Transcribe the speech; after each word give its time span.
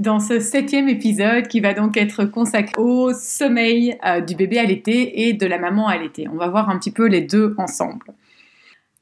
Dans 0.00 0.18
ce 0.18 0.40
septième 0.40 0.88
épisode 0.88 1.46
qui 1.46 1.60
va 1.60 1.74
donc 1.74 1.96
être 1.96 2.24
consacré 2.24 2.74
au 2.78 3.12
sommeil 3.12 3.98
euh, 4.06 4.20
du 4.22 4.34
bébé 4.34 4.58
allaité 4.58 5.28
et 5.28 5.34
de 5.34 5.46
la 5.46 5.58
maman 5.58 5.88
allaitée. 5.88 6.26
On 6.32 6.36
va 6.36 6.48
voir 6.48 6.70
un 6.70 6.78
petit 6.78 6.90
peu 6.90 7.06
les 7.06 7.20
deux 7.20 7.54
ensemble. 7.58 8.06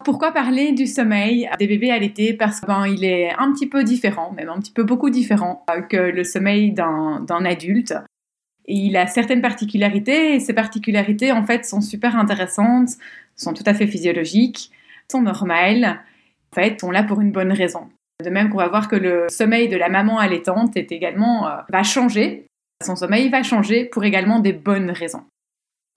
Pourquoi 0.04 0.32
parler 0.32 0.72
du 0.72 0.86
sommeil 0.86 1.48
des 1.58 1.68
bébés 1.68 1.90
allaités 1.90 2.32
Parce 2.32 2.60
qu'il 2.60 2.68
ben, 2.68 2.84
est 3.02 3.30
un 3.38 3.52
petit 3.52 3.68
peu 3.68 3.84
différent, 3.84 4.32
même 4.32 4.48
un 4.48 4.58
petit 4.58 4.72
peu 4.72 4.82
beaucoup 4.82 5.08
différent 5.08 5.64
euh, 5.70 5.82
que 5.82 5.96
le 5.96 6.24
sommeil 6.24 6.72
d'un 6.72 7.44
adulte. 7.44 7.94
Et 8.66 8.74
il 8.74 8.96
a 8.96 9.06
certaines 9.06 9.40
particularités 9.40 10.34
et 10.34 10.40
ces 10.40 10.52
particularités 10.52 11.30
en 11.30 11.44
fait 11.44 11.64
sont 11.64 11.80
super 11.80 12.16
intéressantes, 12.16 12.90
sont 13.36 13.54
tout 13.54 13.64
à 13.66 13.72
fait 13.72 13.86
physiologiques, 13.86 14.72
sont 15.10 15.22
normales, 15.22 16.00
en 16.52 16.54
fait 16.56 16.80
sont 16.80 16.90
là 16.90 17.04
pour 17.04 17.20
une 17.20 17.30
bonne 17.30 17.52
raison. 17.52 17.88
De 18.24 18.30
même 18.30 18.50
qu'on 18.50 18.58
va 18.58 18.66
voir 18.66 18.88
que 18.88 18.96
le 18.96 19.26
sommeil 19.28 19.68
de 19.68 19.76
la 19.76 19.88
maman 19.88 20.18
allaitante 20.18 20.76
est 20.76 20.90
également 20.90 21.46
euh, 21.46 21.56
va 21.68 21.84
changer. 21.84 22.46
Son 22.84 22.96
sommeil 22.96 23.28
va 23.28 23.44
changer 23.44 23.84
pour 23.84 24.04
également 24.04 24.40
des 24.40 24.52
bonnes 24.52 24.90
raisons. 24.90 25.22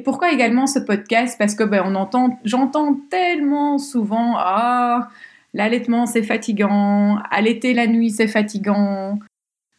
pourquoi 0.06 0.32
également 0.32 0.68
ce 0.68 0.78
podcast? 0.78 1.36
Parce 1.40 1.56
que 1.56 1.64
ben, 1.64 1.82
on 1.84 1.96
entend, 1.96 2.40
j'entends 2.46 2.96
tellement 3.10 3.80
souvent 3.80 4.36
ah 4.38 5.10
l'allaitement 5.56 6.06
c'est 6.06 6.22
fatigant, 6.22 7.18
allaiter 7.32 7.74
la 7.74 7.88
nuit 7.88 8.12
c'est 8.12 8.28
fatigant. 8.28 9.18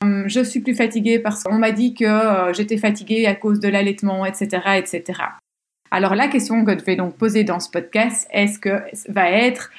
Hum, 0.03 0.25
je 0.27 0.41
suis 0.43 0.61
plus 0.61 0.75
fatiguée 0.75 1.21
parce 1.21 1.45
qu'on 1.45 1.59
m'a 1.59 1.71
dit 1.71 1.95
que 1.95 2.05
euh, 2.05 2.53
j'étais 2.53 2.77
fatiguée 2.77 3.27
à 3.27 3.37
cause 3.37 3.61
de 3.61 3.69
l'allaitement, 3.69 4.27
etc., 4.27 4.49
etc. 4.79 5.23
Alors 5.93 6.17
la 6.17 6.27
question 6.27 6.65
que 6.65 6.77
je 6.77 6.85
vais 6.85 6.97
donc 6.97 7.17
poser 7.17 7.45
dans 7.45 7.61
ce 7.61 7.71
podcast, 7.71 8.27
est-ce 8.33 8.59
que 8.59 8.83
va 9.09 9.31
être 9.31 9.71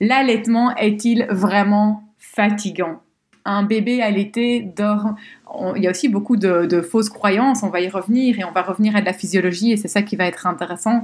l'allaitement 0.00 0.76
est-il 0.76 1.26
vraiment 1.30 2.04
fatigant. 2.34 3.02
Un 3.44 3.64
bébé 3.64 4.02
allaité 4.02 4.60
dort. 4.60 5.14
il 5.76 5.82
y 5.82 5.88
a 5.88 5.90
aussi 5.90 6.08
beaucoup 6.08 6.36
de, 6.36 6.80
fausses 6.80 7.10
croyances, 7.10 7.62
on 7.62 7.70
va 7.70 7.80
y 7.80 7.88
revenir 7.88 8.38
et 8.38 8.44
on 8.44 8.52
va 8.52 8.62
revenir 8.62 8.94
à 8.94 9.00
de 9.00 9.06
la 9.06 9.12
physiologie 9.12 9.72
et 9.72 9.76
c'est 9.76 9.88
ça 9.88 10.02
qui 10.02 10.16
va 10.16 10.26
être 10.26 10.46
intéressant. 10.46 11.02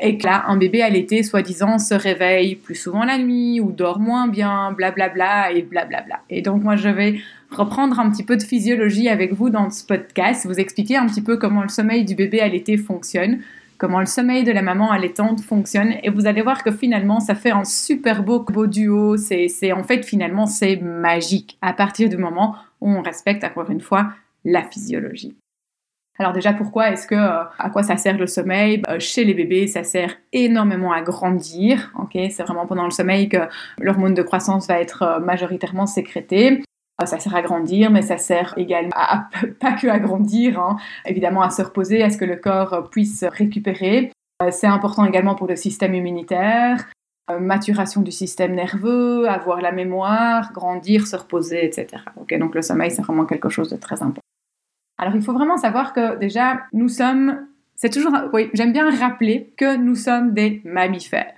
Et 0.00 0.16
que 0.16 0.24
là, 0.24 0.44
un 0.48 0.56
bébé 0.56 0.80
allaité, 0.80 1.22
soi-disant, 1.22 1.78
se 1.78 1.94
réveille 1.94 2.54
plus 2.56 2.74
souvent 2.74 3.04
la 3.04 3.18
nuit 3.18 3.60
ou 3.60 3.72
dort 3.72 4.00
moins 4.00 4.26
bien, 4.26 4.72
blablabla 4.72 5.08
bla 5.08 5.48
bla, 5.48 5.52
et 5.52 5.62
blablabla. 5.62 6.20
Et 6.30 6.40
donc, 6.40 6.62
moi, 6.62 6.76
je 6.76 6.88
vais 6.88 7.20
reprendre 7.50 8.00
un 8.00 8.10
petit 8.10 8.24
peu 8.24 8.36
de 8.36 8.42
physiologie 8.42 9.08
avec 9.08 9.34
vous 9.34 9.50
dans 9.50 9.70
ce 9.70 9.84
podcast, 9.84 10.46
vous 10.46 10.58
expliquer 10.58 10.96
un 10.96 11.06
petit 11.06 11.20
peu 11.20 11.36
comment 11.36 11.62
le 11.62 11.68
sommeil 11.68 12.04
du 12.04 12.14
bébé 12.14 12.40
allaité 12.40 12.78
fonctionne, 12.78 13.40
comment 13.82 13.98
le 13.98 14.06
sommeil 14.06 14.44
de 14.44 14.52
la 14.52 14.62
maman 14.62 14.92
allaitante 14.92 15.40
fonctionne 15.40 15.94
et 16.04 16.08
vous 16.08 16.28
allez 16.28 16.40
voir 16.40 16.62
que 16.62 16.70
finalement 16.70 17.18
ça 17.18 17.34
fait 17.34 17.50
un 17.50 17.64
super 17.64 18.22
beau, 18.22 18.46
duo, 18.68 19.16
c'est 19.16 19.72
en 19.72 19.82
fait 19.82 20.04
finalement 20.04 20.46
c'est 20.46 20.76
magique 20.76 21.58
à 21.62 21.72
partir 21.72 22.08
du 22.08 22.16
moment 22.16 22.54
où 22.80 22.88
on 22.88 23.02
respecte 23.02 23.42
encore 23.42 23.70
une 23.70 23.80
fois 23.80 24.12
la 24.44 24.62
physiologie. 24.62 25.36
Alors 26.20 26.32
déjà, 26.32 26.52
pourquoi 26.52 26.90
est-ce 26.90 27.08
que 27.08 27.16
euh, 27.16 27.42
à 27.58 27.70
quoi 27.70 27.82
ça 27.82 27.96
sert 27.96 28.16
le 28.16 28.28
sommeil? 28.28 28.78
Bah, 28.78 29.00
Chez 29.00 29.24
les 29.24 29.34
bébés, 29.34 29.66
ça 29.66 29.82
sert 29.82 30.14
énormément 30.32 30.92
à 30.92 31.00
grandir. 31.00 31.92
C'est 32.12 32.42
vraiment 32.44 32.66
pendant 32.66 32.84
le 32.84 32.90
sommeil 32.90 33.28
que 33.28 33.38
l'hormone 33.80 34.14
de 34.14 34.22
croissance 34.22 34.68
va 34.68 34.78
être 34.78 35.02
euh, 35.02 35.18
majoritairement 35.18 35.86
sécrétée. 35.86 36.62
Ça 37.06 37.18
sert 37.18 37.34
à 37.34 37.42
grandir, 37.42 37.90
mais 37.90 38.02
ça 38.02 38.18
sert 38.18 38.54
également 38.56 38.92
à, 38.94 39.28
pas 39.60 39.72
que 39.72 39.86
à 39.86 39.98
grandir, 39.98 40.60
hein. 40.60 40.76
évidemment 41.06 41.42
à 41.42 41.50
se 41.50 41.62
reposer, 41.62 42.02
à 42.02 42.10
ce 42.10 42.16
que 42.16 42.24
le 42.24 42.36
corps 42.36 42.88
puisse 42.90 43.24
récupérer. 43.24 44.12
Euh, 44.42 44.48
c'est 44.50 44.66
important 44.66 45.04
également 45.04 45.34
pour 45.34 45.46
le 45.46 45.56
système 45.56 45.94
immunitaire, 45.94 46.84
euh, 47.30 47.38
maturation 47.38 48.00
du 48.02 48.10
système 48.10 48.54
nerveux, 48.54 49.28
avoir 49.28 49.60
la 49.60 49.72
mémoire, 49.72 50.52
grandir, 50.52 51.06
se 51.06 51.16
reposer, 51.16 51.64
etc. 51.64 52.02
donc 52.38 52.54
le 52.54 52.62
sommeil, 52.62 52.90
c'est 52.90 53.02
vraiment 53.02 53.26
quelque 53.26 53.48
chose 53.48 53.68
de 53.68 53.76
très 53.76 54.02
important. 54.02 54.22
Alors 54.98 55.14
il 55.14 55.22
faut 55.22 55.32
vraiment 55.32 55.56
savoir 55.56 55.92
que 55.92 56.16
déjà, 56.18 56.62
nous 56.72 56.88
sommes, 56.88 57.46
c'est 57.74 57.90
toujours, 57.90 58.12
oui, 58.32 58.50
j'aime 58.54 58.72
bien 58.72 58.90
rappeler 58.90 59.52
que 59.56 59.76
nous 59.76 59.94
sommes 59.94 60.32
des 60.32 60.60
mammifères. 60.64 61.34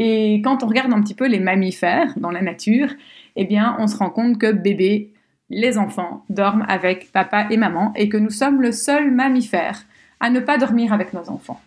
Et 0.00 0.40
quand 0.44 0.62
on 0.62 0.68
regarde 0.68 0.92
un 0.92 1.02
petit 1.02 1.14
peu 1.14 1.26
les 1.26 1.40
mammifères 1.40 2.14
dans 2.16 2.30
la 2.30 2.40
nature, 2.40 2.88
eh 3.34 3.44
bien, 3.44 3.76
on 3.80 3.88
se 3.88 3.96
rend 3.96 4.10
compte 4.10 4.38
que 4.38 4.52
bébé, 4.52 5.10
les 5.50 5.76
enfants 5.76 6.24
dorment 6.30 6.64
avec 6.68 7.10
papa 7.10 7.48
et 7.50 7.56
maman 7.56 7.92
et 7.96 8.08
que 8.08 8.16
nous 8.16 8.30
sommes 8.30 8.62
le 8.62 8.70
seul 8.70 9.10
mammifère 9.10 9.84
à 10.20 10.30
ne 10.30 10.38
pas 10.38 10.56
dormir 10.56 10.92
avec 10.92 11.12
nos 11.12 11.28
enfants. 11.28 11.60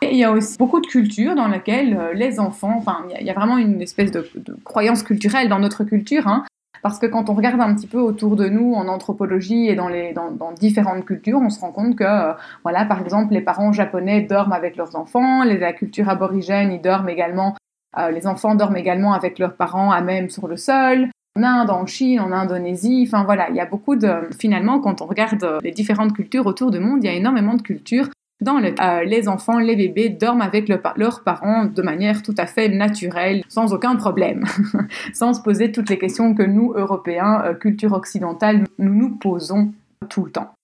Et 0.00 0.12
il 0.12 0.16
y 0.16 0.24
a 0.24 0.32
aussi 0.32 0.56
beaucoup 0.56 0.80
de 0.80 0.86
cultures 0.86 1.34
dans 1.34 1.48
lesquelles 1.48 1.94
euh, 1.94 2.14
les 2.14 2.40
enfants, 2.40 2.76
enfin, 2.78 3.04
il 3.20 3.26
y 3.26 3.30
a 3.30 3.34
vraiment 3.34 3.58
une 3.58 3.82
espèce 3.82 4.10
de, 4.10 4.26
croyance 4.64 5.02
culturelle 5.02 5.50
dans 5.50 5.58
notre 5.58 5.84
culture, 5.84 6.26
hein, 6.26 6.46
parce 6.82 6.98
que 6.98 7.06
quand 7.06 7.28
on 7.30 7.34
regarde 7.34 7.60
un 7.60 7.74
petit 7.74 7.86
peu 7.86 7.98
autour 7.98 8.36
de 8.36 8.48
nous 8.48 8.74
en 8.74 8.88
anthropologie 8.88 9.68
et 9.68 9.74
dans, 9.74 9.88
les, 9.88 10.12
dans, 10.12 10.52
différentes 10.52 11.04
cultures, 11.04 11.40
on 11.40 11.50
se 11.50 11.60
rend 11.60 11.72
compte 11.72 11.96
que, 11.96 12.04
euh, 12.04 12.32
voilà, 12.62 12.84
par 12.84 13.00
exemple, 13.00 13.32
les 13.32 13.40
parents 13.40 13.72
japonais 13.72 14.22
dorment 14.22 14.52
avec 14.52 14.76
leurs 14.76 14.96
enfants, 14.96 15.44
les, 15.44 15.58
la 15.58 15.72
culture 15.72 16.08
aborigène, 16.08 16.72
ils 16.72 16.80
dorment 16.80 17.08
également 17.08 17.54
euh, 17.98 18.10
les 18.10 18.26
enfants 18.26 18.54
dorment 18.54 18.76
également 18.76 19.14
avec 19.14 19.38
leurs 19.38 19.56
parents 19.56 19.90
à 19.90 20.00
même 20.00 20.30
sur 20.30 20.46
le 20.46 20.56
sol. 20.56 21.08
En 21.36 21.42
Inde, 21.42 21.70
en 21.70 21.86
Chine, 21.86 22.20
en 22.20 22.32
Indonésie, 22.32 23.04
enfin 23.06 23.24
voilà, 23.24 23.48
il 23.50 23.56
y 23.56 23.60
a 23.60 23.66
beaucoup 23.66 23.96
de... 23.96 24.28
Finalement, 24.38 24.80
quand 24.80 25.00
on 25.00 25.06
regarde 25.06 25.58
les 25.62 25.70
différentes 25.70 26.12
cultures 26.12 26.46
autour 26.46 26.70
du 26.70 26.80
monde, 26.80 27.02
il 27.02 27.06
y 27.06 27.10
a 27.10 27.14
énormément 27.14 27.54
de 27.54 27.62
cultures 27.62 28.08
dans 28.40 28.58
les 28.58 29.28
enfants, 29.28 29.58
les 29.58 29.76
bébés 29.76 30.08
dorment 30.08 30.42
avec 30.42 30.68
leurs 30.68 31.22
parents 31.22 31.66
de 31.66 31.82
manière 31.82 32.22
tout 32.22 32.34
à 32.38 32.46
fait 32.46 32.68
naturelle, 32.68 33.42
sans 33.48 33.74
aucun 33.74 33.96
problème, 33.96 34.44
sans 35.12 35.34
se 35.34 35.42
poser 35.42 35.72
toutes 35.72 35.90
les 35.90 35.98
questions 35.98 36.34
que 36.34 36.42
nous, 36.42 36.72
Européens, 36.74 37.42
euh, 37.44 37.54
culture 37.54 37.92
occidentale, 37.92 38.64
nous 38.78 38.94
nous 38.94 39.10
posons 39.16 39.72
tout 40.08 40.24
le 40.24 40.30
temps. 40.30 40.54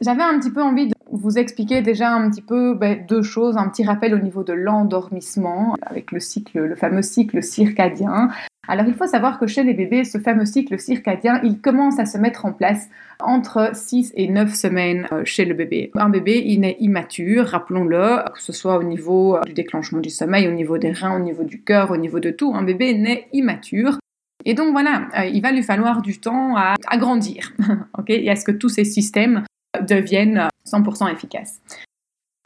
J'avais 0.00 0.22
un 0.22 0.38
petit 0.38 0.50
peu 0.50 0.62
envie 0.62 0.88
de 0.88 0.94
vous 1.10 1.38
expliquer 1.38 1.82
déjà 1.82 2.12
un 2.12 2.30
petit 2.30 2.42
peu 2.42 2.74
ben, 2.74 3.04
deux 3.08 3.22
choses, 3.22 3.56
un 3.56 3.68
petit 3.68 3.84
rappel 3.84 4.14
au 4.14 4.18
niveau 4.18 4.44
de 4.44 4.52
l'endormissement 4.52 5.76
avec 5.82 6.12
le 6.12 6.20
cycle, 6.20 6.60
le 6.60 6.76
fameux 6.76 7.02
cycle 7.02 7.42
circadien. 7.42 8.28
Alors 8.68 8.86
il 8.86 8.94
faut 8.94 9.06
savoir 9.06 9.38
que 9.38 9.46
chez 9.46 9.64
les 9.64 9.72
bébés, 9.72 10.04
ce 10.04 10.18
fameux 10.18 10.44
cycle 10.44 10.78
circadien, 10.78 11.40
il 11.42 11.58
commence 11.58 11.98
à 11.98 12.04
se 12.04 12.18
mettre 12.18 12.44
en 12.44 12.52
place 12.52 12.88
entre 13.18 13.70
6 13.72 14.12
et 14.14 14.28
9 14.28 14.54
semaines 14.54 15.08
euh, 15.10 15.22
chez 15.24 15.46
le 15.46 15.54
bébé. 15.54 15.90
Un 15.94 16.10
bébé, 16.10 16.42
il 16.44 16.62
est 16.66 16.76
immature, 16.78 17.46
rappelons-le, 17.46 18.30
que 18.32 18.42
ce 18.42 18.52
soit 18.52 18.76
au 18.76 18.82
niveau 18.82 19.36
euh, 19.36 19.40
du 19.46 19.54
déclenchement 19.54 20.00
du 20.00 20.10
sommeil, 20.10 20.46
au 20.46 20.52
niveau 20.52 20.76
des 20.76 20.92
reins, 20.92 21.16
au 21.16 21.24
niveau 21.24 21.44
du 21.44 21.62
cœur, 21.62 21.90
au 21.90 21.96
niveau 21.96 22.20
de 22.20 22.30
tout. 22.30 22.52
Un 22.54 22.62
bébé 22.62 22.92
naît 22.92 23.26
immature. 23.32 23.98
Et 24.44 24.52
donc 24.52 24.72
voilà, 24.72 25.08
euh, 25.18 25.24
il 25.24 25.40
va 25.40 25.50
lui 25.50 25.62
falloir 25.62 26.02
du 26.02 26.20
temps 26.20 26.54
à, 26.56 26.76
grandir, 26.98 27.54
et 28.08 28.30
à 28.30 28.36
ce 28.36 28.44
que 28.44 28.52
tous 28.52 28.68
ces 28.68 28.84
systèmes 28.84 29.44
deviennent 29.80 30.46
100% 30.66 31.10
efficaces. 31.10 31.60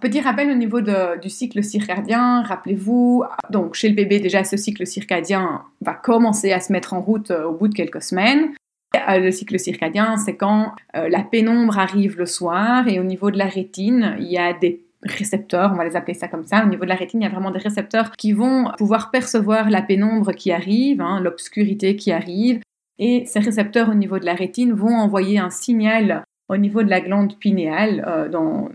Petit 0.02 0.20
rappel 0.20 0.50
au 0.50 0.54
niveau 0.54 0.80
du 0.80 1.30
cycle 1.30 1.62
circadien, 1.62 2.42
rappelez-vous, 2.42 3.22
donc 3.50 3.74
chez 3.74 3.88
le 3.88 3.94
bébé 3.94 4.18
déjà 4.18 4.42
ce 4.42 4.56
cycle 4.56 4.84
circadien 4.84 5.62
va 5.80 5.94
commencer 5.94 6.50
à 6.50 6.58
se 6.58 6.72
mettre 6.72 6.92
en 6.94 7.00
route 7.00 7.30
euh, 7.30 7.44
au 7.44 7.52
bout 7.52 7.68
de 7.68 7.74
quelques 7.74 8.02
semaines. 8.02 8.48
Euh, 8.96 9.18
le 9.18 9.30
cycle 9.30 9.60
circadien, 9.60 10.16
c'est 10.16 10.34
quand 10.34 10.72
euh, 10.96 11.08
la 11.08 11.22
pénombre 11.22 11.78
arrive 11.78 12.18
le 12.18 12.26
soir 12.26 12.88
et 12.88 12.98
au 12.98 13.04
niveau 13.04 13.30
de 13.30 13.38
la 13.38 13.46
rétine, 13.46 14.16
il 14.18 14.26
y 14.26 14.38
a 14.38 14.52
des 14.54 14.80
récepteurs, 15.04 15.70
on 15.72 15.76
va 15.76 15.84
les 15.84 15.94
appeler 15.94 16.14
ça 16.14 16.26
comme 16.26 16.44
ça. 16.44 16.64
Au 16.64 16.68
niveau 16.68 16.82
de 16.82 16.88
la 16.88 16.96
rétine, 16.96 17.20
il 17.20 17.24
y 17.24 17.28
a 17.28 17.30
vraiment 17.30 17.52
des 17.52 17.60
récepteurs 17.60 18.10
qui 18.10 18.32
vont 18.32 18.72
pouvoir 18.78 19.12
percevoir 19.12 19.70
la 19.70 19.82
pénombre 19.82 20.32
qui 20.32 20.50
arrive, 20.50 21.00
hein, 21.00 21.20
l'obscurité 21.20 21.94
qui 21.94 22.10
arrive. 22.10 22.58
Et 22.98 23.22
ces 23.26 23.38
récepteurs 23.38 23.88
au 23.88 23.94
niveau 23.94 24.18
de 24.18 24.26
la 24.26 24.34
rétine 24.34 24.72
vont 24.72 24.96
envoyer 24.96 25.38
un 25.38 25.50
signal 25.50 26.24
au 26.48 26.56
niveau 26.56 26.82
de 26.82 26.90
la 26.90 27.00
glande 27.00 27.38
pinéale 27.38 28.28
dans, 28.32 28.68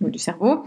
du 0.00 0.18
cerveau 0.18 0.64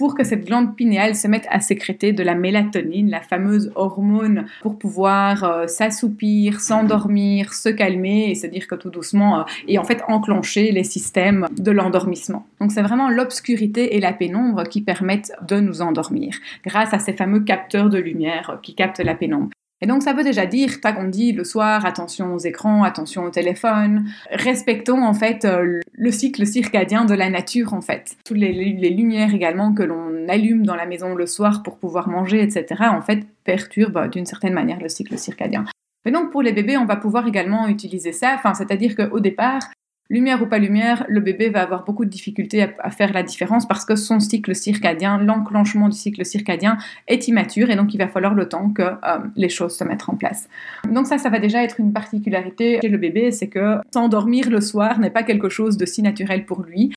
pour 0.00 0.14
que 0.14 0.24
cette 0.24 0.46
glande 0.46 0.76
pinéale 0.76 1.14
se 1.14 1.28
mette 1.28 1.46
à 1.50 1.60
sécréter 1.60 2.14
de 2.14 2.22
la 2.22 2.34
mélatonine, 2.34 3.10
la 3.10 3.20
fameuse 3.20 3.70
hormone, 3.74 4.46
pour 4.62 4.78
pouvoir 4.78 5.44
euh, 5.44 5.66
s'assoupir, 5.66 6.62
s'endormir, 6.62 7.52
se 7.52 7.68
calmer 7.68 8.30
et 8.30 8.34
se 8.34 8.46
dire 8.46 8.66
que 8.66 8.76
tout 8.76 8.88
doucement, 8.88 9.40
euh, 9.40 9.42
et 9.68 9.78
en 9.78 9.84
fait 9.84 10.02
enclencher 10.08 10.72
les 10.72 10.84
systèmes 10.84 11.46
de 11.54 11.70
l'endormissement. 11.70 12.46
Donc 12.62 12.72
c'est 12.72 12.80
vraiment 12.80 13.10
l'obscurité 13.10 13.94
et 13.94 14.00
la 14.00 14.14
pénombre 14.14 14.62
qui 14.62 14.80
permettent 14.80 15.32
de 15.46 15.60
nous 15.60 15.82
endormir, 15.82 16.34
grâce 16.64 16.94
à 16.94 16.98
ces 16.98 17.12
fameux 17.12 17.40
capteurs 17.40 17.90
de 17.90 17.98
lumière 17.98 18.58
qui 18.62 18.74
captent 18.74 19.00
la 19.00 19.14
pénombre. 19.14 19.50
Et 19.82 19.86
donc 19.86 20.02
ça 20.02 20.12
veut 20.12 20.22
déjà 20.22 20.44
dire, 20.44 20.80
tac, 20.80 20.96
on 20.98 21.08
dit 21.08 21.32
le 21.32 21.42
soir, 21.42 21.86
attention 21.86 22.34
aux 22.34 22.38
écrans, 22.38 22.84
attention 22.84 23.24
au 23.24 23.30
téléphone, 23.30 24.10
respectons 24.30 25.02
en 25.02 25.14
fait 25.14 25.46
euh, 25.46 25.80
le 25.92 26.10
cycle 26.10 26.46
circadien 26.46 27.06
de 27.06 27.14
la 27.14 27.30
nature 27.30 27.72
en 27.72 27.80
fait. 27.80 28.16
Toutes 28.24 28.36
les, 28.36 28.52
lumières 28.90 29.34
également 29.34 29.72
que 29.72 29.82
l'on 29.82 30.28
allume 30.28 30.66
dans 30.66 30.74
la 30.74 30.84
maison 30.84 31.14
le 31.14 31.26
soir 31.26 31.62
pour 31.62 31.78
pouvoir 31.78 32.08
manger, 32.08 32.42
etc., 32.42 32.66
en 32.90 33.00
fait 33.00 33.20
perturbent 33.44 34.08
d'une 34.08 34.26
certaine 34.26 34.52
manière 34.52 34.80
le 34.80 34.88
cycle 34.88 35.16
circadien. 35.16 35.64
Mais 36.04 36.12
donc 36.12 36.30
pour 36.30 36.42
les 36.42 36.52
bébés, 36.52 36.76
on 36.76 36.86
va 36.86 36.96
pouvoir 36.96 37.26
également 37.26 37.66
utiliser 37.68 38.12
ça, 38.12 38.34
enfin, 38.34 38.52
c'est-à-dire 38.52 38.94
qu'au 38.94 39.20
départ, 39.20 39.62
lumière 40.10 40.42
ou 40.42 40.46
pas 40.46 40.58
lumière, 40.58 41.06
le 41.08 41.20
bébé 41.20 41.48
va 41.48 41.62
avoir 41.62 41.84
beaucoup 41.84 42.04
de 42.04 42.10
difficultés 42.10 42.66
à, 42.78 42.90
faire 42.90 43.12
la 43.12 43.22
différence 43.22 43.66
parce 43.66 43.84
que 43.84 43.94
son 43.94 44.18
cycle 44.20 44.54
circadien, 44.54 45.18
l'enclenchement 45.18 45.88
du 45.88 45.96
cycle 45.96 46.24
circadien 46.26 46.76
est 47.06 47.28
immature 47.28 47.70
et 47.70 47.76
donc 47.76 47.94
il 47.94 47.98
va 47.98 48.08
falloir 48.08 48.34
le 48.34 48.48
temps 48.48 48.70
que 48.70 48.82
euh, 48.82 49.18
les 49.36 49.48
choses 49.48 49.76
se 49.76 49.84
mettent 49.84 50.08
en 50.08 50.16
place. 50.16 50.48
Donc 50.90 51.06
ça, 51.06 51.16
ça 51.16 51.30
va 51.30 51.38
déjà 51.38 51.62
être 51.62 51.78
une 51.78 51.92
particularité 51.92 52.80
chez 52.82 52.88
le 52.88 52.98
bébé, 52.98 53.30
c'est 53.30 53.48
que 53.48 53.76
s'endormir 53.94 54.50
le 54.50 54.60
soir 54.60 54.98
n'est 54.98 55.10
pas 55.10 55.22
quelque 55.22 55.48
chose 55.48 55.76
de 55.76 55.86
si 55.86 56.02
naturel 56.02 56.44
pour 56.44 56.62
lui. 56.62 56.92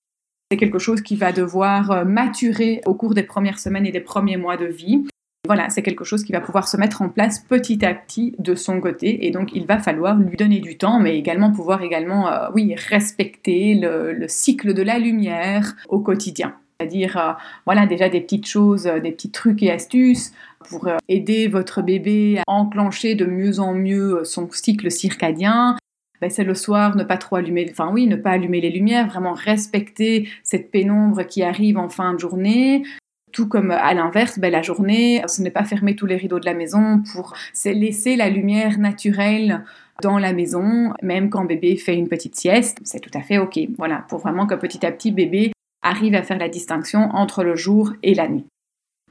C'est 0.51 0.57
quelque 0.57 0.79
chose 0.79 1.01
qui 1.01 1.15
va 1.15 1.31
devoir 1.31 1.91
euh, 1.91 2.05
maturer 2.05 2.81
au 2.85 2.95
cours 2.95 3.13
des 3.13 3.23
premières 3.23 3.59
semaines 3.59 3.85
et 3.85 3.91
des 3.91 4.01
premiers 4.01 4.37
mois 4.37 4.57
de 4.57 4.65
vie. 4.65 5.05
Voilà, 5.45 5.69
c'est 5.69 5.81
quelque 5.81 6.05
chose 6.05 6.23
qui 6.23 6.31
va 6.31 6.39
pouvoir 6.39 6.69
se 6.69 6.77
mettre 6.77 7.01
en 7.01 7.09
place 7.09 7.39
petit 7.39 7.83
à 7.83 7.93
petit 7.93 8.33
de 8.39 8.55
son 8.55 8.79
côté 8.79 9.27
et 9.27 9.31
donc 9.31 9.49
il 9.53 9.65
va 9.65 9.77
falloir 9.77 10.15
lui 10.15 10.37
donner 10.37 10.61
du 10.61 10.77
temps 10.77 11.01
mais 11.01 11.17
également 11.17 11.51
pouvoir 11.51 11.81
également, 11.81 12.31
euh, 12.31 12.47
oui, 12.55 12.73
respecter 12.89 13.75
le, 13.75 14.25
cycle 14.29 14.73
de 14.73 14.81
la 14.81 14.99
lumière 14.99 15.75
au 15.89 15.99
quotidien. 15.99 16.55
C'est-à-dire, 16.79 17.17
euh, 17.17 17.33
voilà, 17.65 17.85
déjà 17.85 18.07
des 18.07 18.21
petites 18.21 18.47
choses, 18.47 18.87
euh, 18.87 19.01
des 19.01 19.11
petits 19.11 19.31
trucs 19.31 19.61
et 19.63 19.69
astuces 19.69 20.31
pour 20.69 20.87
aider 21.09 21.49
votre 21.49 21.81
bébé 21.81 22.39
à 22.39 22.43
enclencher 22.49 23.15
de 23.15 23.25
mieux 23.25 23.59
en 23.59 23.73
mieux 23.73 24.23
son 24.23 24.49
cycle 24.49 24.89
circadien, 24.89 25.75
ben, 26.21 26.29
c'est 26.29 26.45
le 26.45 26.55
soir, 26.55 26.95
ne 26.95 27.03
pas 27.03 27.17
trop 27.17 27.35
allumer, 27.35 27.67
enfin 27.69 27.89
oui, 27.91 28.07
ne 28.07 28.15
pas 28.15 28.31
allumer 28.31 28.61
les 28.61 28.69
lumières, 28.69 29.07
vraiment 29.07 29.33
respecter 29.33 30.29
cette 30.41 30.71
pénombre 30.71 31.27
qui 31.27 31.43
arrive 31.43 31.77
en 31.77 31.89
fin 31.89 32.13
de 32.13 32.19
journée, 32.19 32.83
tout 33.33 33.47
comme 33.47 33.71
à 33.71 33.93
l'inverse, 33.93 34.39
ben, 34.39 34.51
la 34.51 34.61
journée, 34.61 35.21
ce 35.27 35.41
n'est 35.41 35.51
pas 35.51 35.65
fermer 35.65 35.95
tous 35.95 36.05
les 36.05 36.15
rideaux 36.15 36.39
de 36.39 36.45
la 36.45 36.53
maison 36.53 37.03
pour 37.11 37.33
laisser 37.65 38.15
la 38.15 38.29
lumière 38.29 38.79
naturelle 38.79 39.65
dans 40.01 40.17
la 40.17 40.33
maison, 40.33 40.93
même 41.01 41.29
quand 41.29 41.45
bébé 41.45 41.75
fait 41.75 41.95
une 41.95 42.07
petite 42.07 42.35
sieste, 42.35 42.79
c'est 42.83 42.99
tout 42.99 43.11
à 43.13 43.21
fait 43.21 43.37
ok. 43.37 43.59
Voilà, 43.77 44.05
pour 44.07 44.19
vraiment 44.19 44.47
que 44.47 44.55
petit 44.55 44.85
à 44.85 44.91
petit 44.91 45.11
bébé 45.11 45.51
arrive 45.81 46.15
à 46.15 46.23
faire 46.23 46.37
la 46.37 46.49
distinction 46.49 47.09
entre 47.11 47.43
le 47.43 47.55
jour 47.55 47.93
et 48.03 48.13
la 48.13 48.27
nuit. 48.27 48.45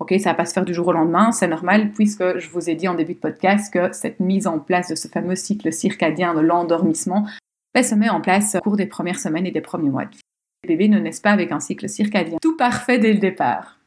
Ok, 0.01 0.15
ça 0.19 0.31
va 0.31 0.35
pas 0.35 0.47
se 0.47 0.53
faire 0.53 0.65
du 0.65 0.75
jour 0.75 0.89
au 0.89 0.93
lendemain, 0.93 1.31
c'est 1.31 1.47
normal 1.47 1.93
puisque 1.93 2.39
je 2.39 2.49
vous 2.49 2.69
ai 2.69 2.75
dit 2.75 2.89
en 2.89 2.95
début 2.95 3.15
de 3.15 3.19
podcast 3.19 3.73
que 3.73 3.93
cette 3.93 4.19
mise 4.21 4.47
en 4.47 4.59
place 4.59 4.89
de 4.89 4.95
ce 4.95 5.07
fameux 5.07 5.37
cycle 5.37 5.73
circadien 5.73 6.35
de 6.35 6.41
l'endormissement 6.41 7.27
ben, 7.75 7.85
se 7.85 7.95
met 7.95 8.09
en 8.09 8.21
place 8.21 8.57
au 8.57 8.61
cours 8.61 8.77
des 8.77 8.87
premières 8.87 9.21
semaines 9.21 9.47
et 9.47 9.53
des 9.53 9.61
premiers 9.61 9.91
mois 9.91 10.07
de 10.07 10.11
vie. 10.11 10.21
Les 10.65 10.77
bébés 10.77 10.89
ne 10.89 10.99
naissent 10.99 11.21
pas 11.21 11.31
avec 11.31 11.53
un 11.53 11.61
cycle 11.61 11.89
circadien 11.89 12.39
tout 12.41 12.57
parfait 12.57 12.99
dès 12.99 13.13
le 13.13 13.19
départ. 13.19 13.79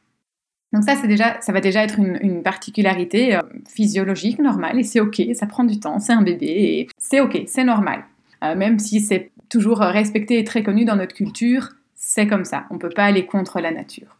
Donc 0.76 0.84
ça, 0.84 0.94
c'est 0.94 1.08
déjà, 1.08 1.40
ça 1.40 1.52
va 1.54 1.62
déjà 1.62 1.82
être 1.82 1.98
une, 1.98 2.42
particularité 2.42 3.34
euh, 3.34 3.40
physiologique 3.66 4.38
normale 4.38 4.78
et 4.78 4.82
c'est 4.82 5.00
ok, 5.00 5.22
ça 5.32 5.46
prend 5.46 5.64
du 5.64 5.80
temps, 5.80 5.98
c'est 6.00 6.12
un 6.12 6.20
bébé 6.20 6.46
et 6.46 6.88
c'est 6.98 7.20
ok, 7.20 7.44
c'est 7.46 7.64
normal. 7.64 8.04
Euh, 8.44 8.54
même 8.54 8.78
si 8.78 9.00
c'est 9.00 9.30
toujours 9.48 9.78
respecté 9.78 10.38
et 10.38 10.44
très 10.44 10.62
connu 10.62 10.84
dans 10.84 10.96
notre 10.96 11.14
culture, 11.14 11.70
c'est 11.94 12.26
comme 12.26 12.44
ça, 12.44 12.66
on 12.68 12.74
ne 12.74 12.78
peut 12.78 12.90
pas 12.90 13.04
aller 13.04 13.24
contre 13.24 13.58
la 13.60 13.70
nature. 13.70 14.18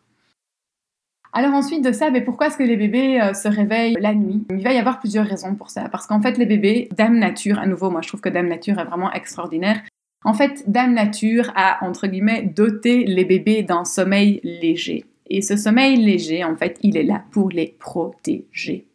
Alors 1.34 1.52
ensuite 1.52 1.84
de 1.84 1.92
ça, 1.92 2.10
mais 2.10 2.22
pourquoi 2.22 2.46
est-ce 2.46 2.56
que 2.56 2.62
les 2.62 2.78
bébés 2.78 3.20
euh, 3.20 3.34
se 3.34 3.48
réveillent 3.48 3.98
la 4.00 4.14
nuit? 4.14 4.46
Il 4.48 4.64
va 4.64 4.72
y 4.72 4.78
avoir 4.78 4.98
plusieurs 4.98 5.26
raisons 5.26 5.54
pour 5.56 5.68
ça. 5.68 5.90
Parce 5.90 6.06
qu'en 6.06 6.22
fait, 6.22 6.38
les 6.38 6.46
bébés, 6.46 6.88
Dame 6.96 7.18
Nature, 7.18 7.58
à 7.58 7.66
nouveau, 7.66 7.90
moi 7.90 8.00
je 8.00 8.08
trouve 8.08 8.22
que 8.22 8.30
Dame 8.30 8.48
Nature 8.48 8.78
est 8.78 8.84
vraiment 8.84 9.12
extraordinaire. 9.12 9.82
En 10.24 10.32
fait, 10.32 10.64
Dame 10.66 10.94
Nature 10.94 11.52
a, 11.54 11.84
entre 11.84 12.06
guillemets, 12.06 12.44
doté 12.44 13.04
les 13.04 13.26
bébés 13.26 13.62
d'un 13.62 13.84
sommeil 13.84 14.40
léger. 14.42 15.04
Et 15.28 15.42
ce 15.42 15.56
sommeil 15.56 15.96
léger, 15.96 16.44
en 16.44 16.56
fait, 16.56 16.78
il 16.82 16.96
est 16.96 17.02
là 17.02 17.24
pour 17.30 17.50
les 17.50 17.76
protéger. 17.78 18.86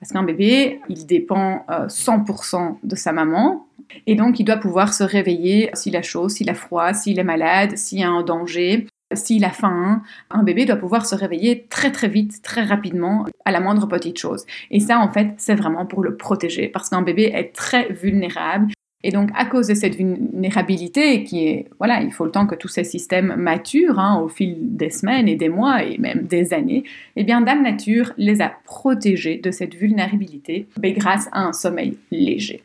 Parce 0.00 0.12
qu'un 0.12 0.24
bébé, 0.24 0.80
il 0.88 1.06
dépend 1.06 1.64
100% 1.68 2.56
euh, 2.56 2.70
de 2.82 2.96
sa 2.96 3.12
maman. 3.12 3.66
Et 4.06 4.16
donc, 4.16 4.40
il 4.40 4.44
doit 4.44 4.56
pouvoir 4.56 4.94
se 4.94 5.04
réveiller 5.04 5.70
s'il 5.74 5.96
a 5.96 6.02
chaud, 6.02 6.28
s'il 6.28 6.50
a 6.50 6.54
froid, 6.54 6.92
s'il 6.92 7.18
est 7.18 7.24
malade, 7.24 7.76
s'il 7.76 8.00
y 8.00 8.02
a 8.02 8.10
un 8.10 8.22
danger, 8.22 8.86
s'il 9.14 9.44
a 9.44 9.50
faim. 9.50 10.02
Un 10.30 10.42
bébé 10.42 10.64
doit 10.64 10.76
pouvoir 10.76 11.06
se 11.06 11.14
réveiller 11.14 11.66
très 11.68 11.92
très 11.92 12.08
vite, 12.08 12.42
très 12.42 12.62
rapidement, 12.62 13.26
à 13.44 13.52
la 13.52 13.60
moindre 13.60 13.86
petite 13.86 14.18
chose. 14.18 14.44
Et 14.70 14.80
ça, 14.80 14.98
en 14.98 15.12
fait, 15.12 15.34
c'est 15.36 15.54
vraiment 15.54 15.86
pour 15.86 16.02
le 16.02 16.16
protéger. 16.16 16.68
Parce 16.68 16.88
qu'un 16.88 17.02
bébé 17.02 17.30
est 17.34 17.54
très 17.54 17.92
vulnérable. 17.92 18.72
Et 19.04 19.10
donc, 19.10 19.30
à 19.34 19.44
cause 19.46 19.66
de 19.66 19.74
cette 19.74 19.96
vulnérabilité, 19.96 21.24
qui 21.24 21.46
est, 21.46 21.66
voilà, 21.78 22.02
il 22.02 22.12
faut 22.12 22.24
le 22.24 22.30
temps 22.30 22.46
que 22.46 22.54
tous 22.54 22.68
ces 22.68 22.84
systèmes 22.84 23.34
maturent 23.36 23.98
hein, 23.98 24.20
au 24.20 24.28
fil 24.28 24.56
des 24.76 24.90
semaines 24.90 25.28
et 25.28 25.34
des 25.34 25.48
mois 25.48 25.82
et 25.82 25.98
même 25.98 26.22
des 26.22 26.54
années, 26.54 26.84
eh 27.16 27.24
bien, 27.24 27.40
Dame 27.40 27.62
Nature 27.62 28.12
les 28.16 28.40
a 28.40 28.52
protégés 28.64 29.38
de 29.38 29.50
cette 29.50 29.74
vulnérabilité 29.74 30.66
mais 30.80 30.92
grâce 30.92 31.28
à 31.32 31.42
un 31.42 31.52
sommeil 31.52 31.98
léger. 32.10 32.62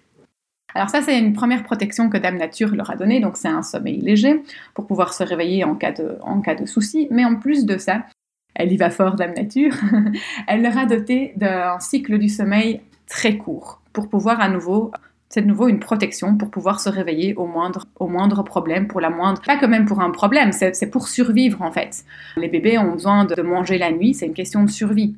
Alors 0.76 0.90
ça, 0.90 1.02
c'est 1.02 1.18
une 1.18 1.34
première 1.34 1.64
protection 1.64 2.10
que 2.10 2.18
Dame 2.18 2.38
Nature 2.38 2.76
leur 2.76 2.92
a 2.92 2.96
donnée, 2.96 3.20
donc 3.20 3.38
c'est 3.38 3.48
un 3.48 3.64
sommeil 3.64 4.00
léger 4.00 4.44
pour 4.74 4.86
pouvoir 4.86 5.14
se 5.14 5.24
réveiller 5.24 5.64
en 5.64 5.76
cas 5.76 5.92
de, 5.92 6.18
en 6.22 6.42
cas 6.42 6.56
de 6.56 6.66
souci. 6.66 7.08
Mais 7.10 7.26
en 7.26 7.36
plus 7.36 7.66
de 7.66 7.78
ça, 7.78 8.06
elle 8.54 8.72
y 8.72 8.78
va 8.78 8.90
fort, 8.90 9.16
Dame 9.16 9.34
Nature, 9.34 9.74
elle 10.48 10.62
leur 10.62 10.78
a 10.78 10.86
doté 10.86 11.34
d'un 11.36 11.80
cycle 11.80 12.18
du 12.18 12.30
sommeil 12.30 12.82
très 13.08 13.38
court 13.38 13.82
pour 13.94 14.10
pouvoir 14.10 14.42
à 14.42 14.50
nouveau 14.50 14.92
c'est 15.30 15.42
de 15.42 15.48
nouveau 15.48 15.68
une 15.68 15.80
protection 15.80 16.38
pour 16.38 16.50
pouvoir 16.50 16.80
se 16.80 16.90
réveiller 16.90 17.36
au 17.36 17.46
moindre, 17.46 17.86
au 18.00 18.08
moindre 18.08 18.44
problème, 18.44 18.88
pour 18.88 19.02
la 19.02 19.10
moindre... 19.10 19.42
Pas 19.42 19.58
que 19.58 19.66
même 19.66 19.86
pour 19.86 20.00
un 20.00 20.12
problème, 20.12 20.52
c'est 20.52 20.90
pour 20.90 21.08
survivre 21.08 21.62
en 21.62 21.72
fait. 21.72 22.06
Les 22.38 22.48
bébés 22.48 22.78
ont 22.78 22.94
besoin 22.94 23.26
de, 23.26 23.42
manger 23.42 23.78
la 23.78 23.92
nuit, 23.92 24.14
c'est 24.14 24.26
une 24.26 24.34
question 24.34 24.64
de 24.64 24.70
survie. 24.70 25.16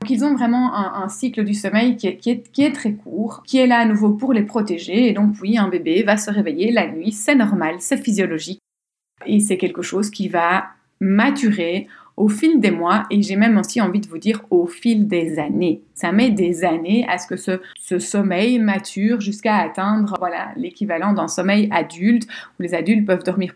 Donc 0.00 0.10
ils 0.10 0.24
ont 0.24 0.34
vraiment 0.34 0.74
un, 0.74 1.08
cycle 1.08 1.44
du 1.44 1.54
sommeil 1.54 1.96
qui 1.96 2.06
est, 2.06 2.16
qui, 2.16 2.30
est, 2.30 2.50
qui 2.52 2.62
est, 2.62 2.72
très 2.72 2.92
court, 2.92 3.42
qui 3.46 3.58
est 3.58 3.66
là 3.66 3.78
à 3.78 3.84
nouveau 3.84 4.10
pour 4.10 4.32
les 4.32 4.42
protéger. 4.42 5.08
Et 5.08 5.12
donc 5.12 5.34
oui, 5.40 5.58
un 5.58 5.68
bébé 5.68 6.02
va 6.02 6.16
se 6.16 6.30
réveiller 6.30 6.70
la 6.72 6.90
nuit, 6.90 7.12
c'est 7.12 7.34
normal, 7.34 7.76
c'est 7.78 7.98
physiologique. 7.98 8.60
Et 9.26 9.40
c'est 9.40 9.58
quelque 9.58 9.82
chose 9.82 10.10
qui 10.10 10.28
va 10.28 10.66
maturer 11.00 11.86
au 12.20 12.28
fil 12.28 12.60
des 12.60 12.70
mois 12.70 13.04
et 13.10 13.22
j'ai 13.22 13.36
même 13.36 13.56
aussi 13.56 13.80
envie 13.80 14.00
de 14.00 14.06
vous 14.06 14.18
dire 14.18 14.42
au 14.50 14.66
fil 14.66 15.08
des 15.08 15.38
années. 15.38 15.80
Ça 15.94 16.12
met 16.12 16.30
des 16.30 16.64
années 16.64 17.06
à 17.08 17.16
ce 17.16 17.26
que 17.26 17.36
ce, 17.36 17.98
sommeil 17.98 18.58
mature 18.58 19.22
jusqu'à 19.22 19.56
atteindre 19.56 20.14
voilà 20.18 20.50
l'équivalent 20.54 21.14
d'un 21.14 21.28
sommeil 21.28 21.68
adulte 21.72 22.28
où 22.58 22.62
les 22.62 22.74
adultes 22.74 23.06
peuvent 23.06 23.24
dormir 23.24 23.54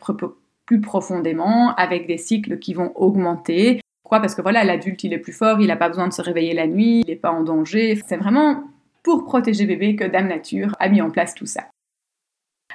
plus 0.64 0.80
profondément 0.80 1.75
avec 1.75 2.06
des 2.06 2.16
cycles 2.16 2.59
qui 2.59 2.73
vont 2.73 2.92
augmenter. 2.94 3.83
Pourquoi? 4.02 4.21
Parce 4.21 4.35
que 4.35 4.40
voilà, 4.40 4.64
l'adulte 4.64 5.04
il 5.04 5.12
est 5.12 5.18
plus 5.18 5.33
fort, 5.33 5.61
il 5.61 5.66
n'a 5.66 5.76
pas 5.76 5.88
besoin 5.88 6.09
de 6.09 6.14
se 6.14 6.23
réveiller 6.23 6.54
la 6.54 6.66
nuit, 6.66 7.00
il 7.00 7.11
n'est 7.11 7.16
pas 7.16 7.33
en 7.33 7.42
danger. 7.42 8.00
C'est 8.06 8.16
vraiment 8.16 8.64
pour 9.02 9.25
protéger 9.25 9.66
bébé 9.66 9.94
que 9.94 10.04
Dame 10.04 10.28
Nature 10.28 10.75
a 10.80 10.88
mis 10.88 11.02
en 11.02 11.11
place 11.11 11.35
tout 11.35 11.47
ça. 11.47 11.64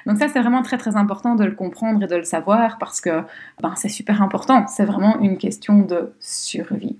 Donc 0.06 0.18
ça, 0.18 0.28
c'est 0.28 0.40
vraiment 0.40 0.62
très 0.62 0.78
très 0.78 0.96
important 0.96 1.34
de 1.34 1.44
le 1.44 1.52
comprendre 1.52 2.02
et 2.02 2.06
de 2.06 2.16
le 2.16 2.24
savoir 2.24 2.78
parce 2.78 3.00
que 3.00 3.22
ben, 3.62 3.74
c'est 3.76 3.88
super 3.88 4.22
important. 4.22 4.66
C'est 4.66 4.84
vraiment 4.84 5.20
une 5.20 5.38
question 5.38 5.80
de 5.80 6.12
survie. 6.20 6.96